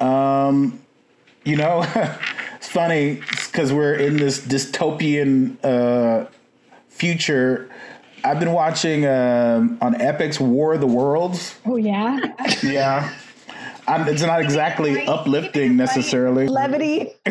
[0.00, 0.80] Um
[1.44, 1.84] you know
[2.56, 6.28] it's funny because we're in this dystopian uh
[6.88, 7.68] future
[8.26, 11.56] I've been watching um, on Epix War of the Worlds.
[11.64, 12.18] Oh yeah.
[12.60, 13.14] yeah.
[13.86, 16.48] I'm, it's not exactly uplifting necessarily.
[16.48, 17.12] Levity.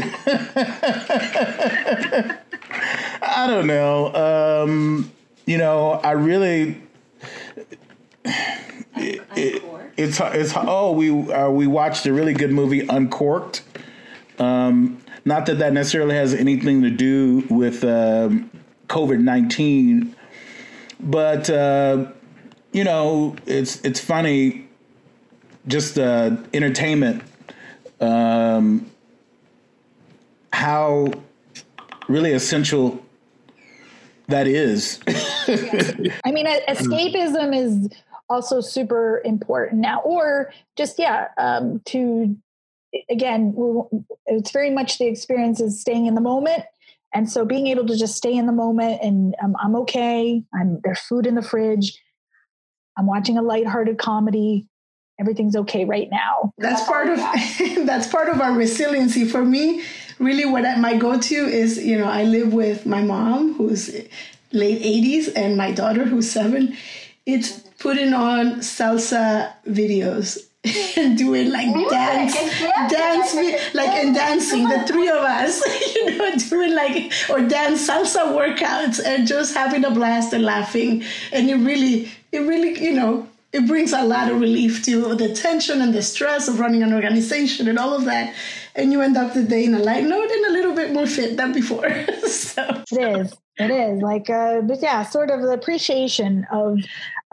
[3.22, 4.64] I don't know.
[4.64, 5.12] Um,
[5.46, 6.82] you know, I really.
[8.98, 9.64] It, it,
[9.98, 13.64] it's it's oh we uh, we watched a really good movie Uncorked.
[14.39, 18.50] Um, not that that necessarily has anything to do with um,
[18.88, 20.14] COVID nineteen,
[21.00, 22.12] but uh,
[22.72, 24.68] you know, it's it's funny.
[25.68, 27.24] Just uh, entertainment.
[28.00, 28.91] Um,
[30.54, 31.12] how
[32.08, 33.04] really essential
[34.28, 35.00] that is.
[35.08, 37.89] I mean, escapism is
[38.30, 42.36] also super important now, or just yeah, um, to
[43.10, 43.54] again,
[44.26, 46.64] it's very much the experience is staying in the moment
[47.16, 50.43] and so being able to just stay in the moment and um, I'm okay.
[50.53, 51.97] I'm there's food in the fridge.
[52.97, 54.67] I'm watching a lighthearted comedy.
[55.17, 56.51] Everything's okay right now.
[56.58, 57.17] That's part of
[57.86, 59.24] that's part of our resiliency.
[59.25, 59.83] For me,
[60.20, 63.89] really, what I, my go-to is, you know, I live with my mom who's
[64.51, 66.75] late 80s and my daughter who's seven.
[67.25, 70.39] It's putting on salsa videos
[70.97, 72.33] and doing like dance,
[72.89, 73.36] dance,
[73.74, 75.62] like and dancing, the three of us,
[75.96, 81.04] you know, doing like or dance salsa workouts and just having a blast and laughing.
[81.32, 85.33] And it really, it really, you know, it brings a lot of relief to the
[85.33, 88.33] tension and the stress of running an organization and all of that.
[88.75, 91.08] And you end up the day in a light note and a little bit more
[91.08, 91.89] fit than before.
[92.28, 93.33] so it is.
[93.58, 96.79] It is like, uh, but yeah, sort of the appreciation of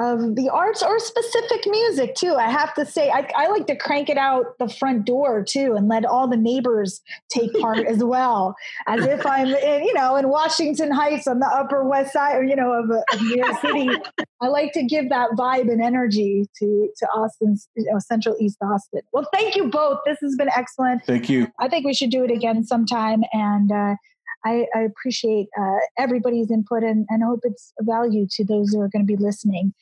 [0.02, 2.34] of the arts or specific music too.
[2.34, 5.74] I have to say, I, I, like to crank it out the front door too
[5.76, 7.00] and let all the neighbors
[7.30, 8.56] take part as well,
[8.88, 12.42] as if I'm in, you know, in Washington Heights on the Upper West Side, or,
[12.42, 13.90] you know, of, of New York City.
[14.40, 18.58] I like to give that vibe and energy to to Austin's, you know, Central East
[18.60, 19.02] Austin.
[19.12, 20.00] Well, thank you both.
[20.04, 21.04] This has been excellent.
[21.04, 21.46] Thank you.
[21.60, 23.22] I think we should do it again sometime.
[23.32, 23.94] And uh,
[24.44, 28.80] I, I, appreciate uh, everybody's input and, and hope it's a value to those who
[28.80, 29.72] are going to be listening.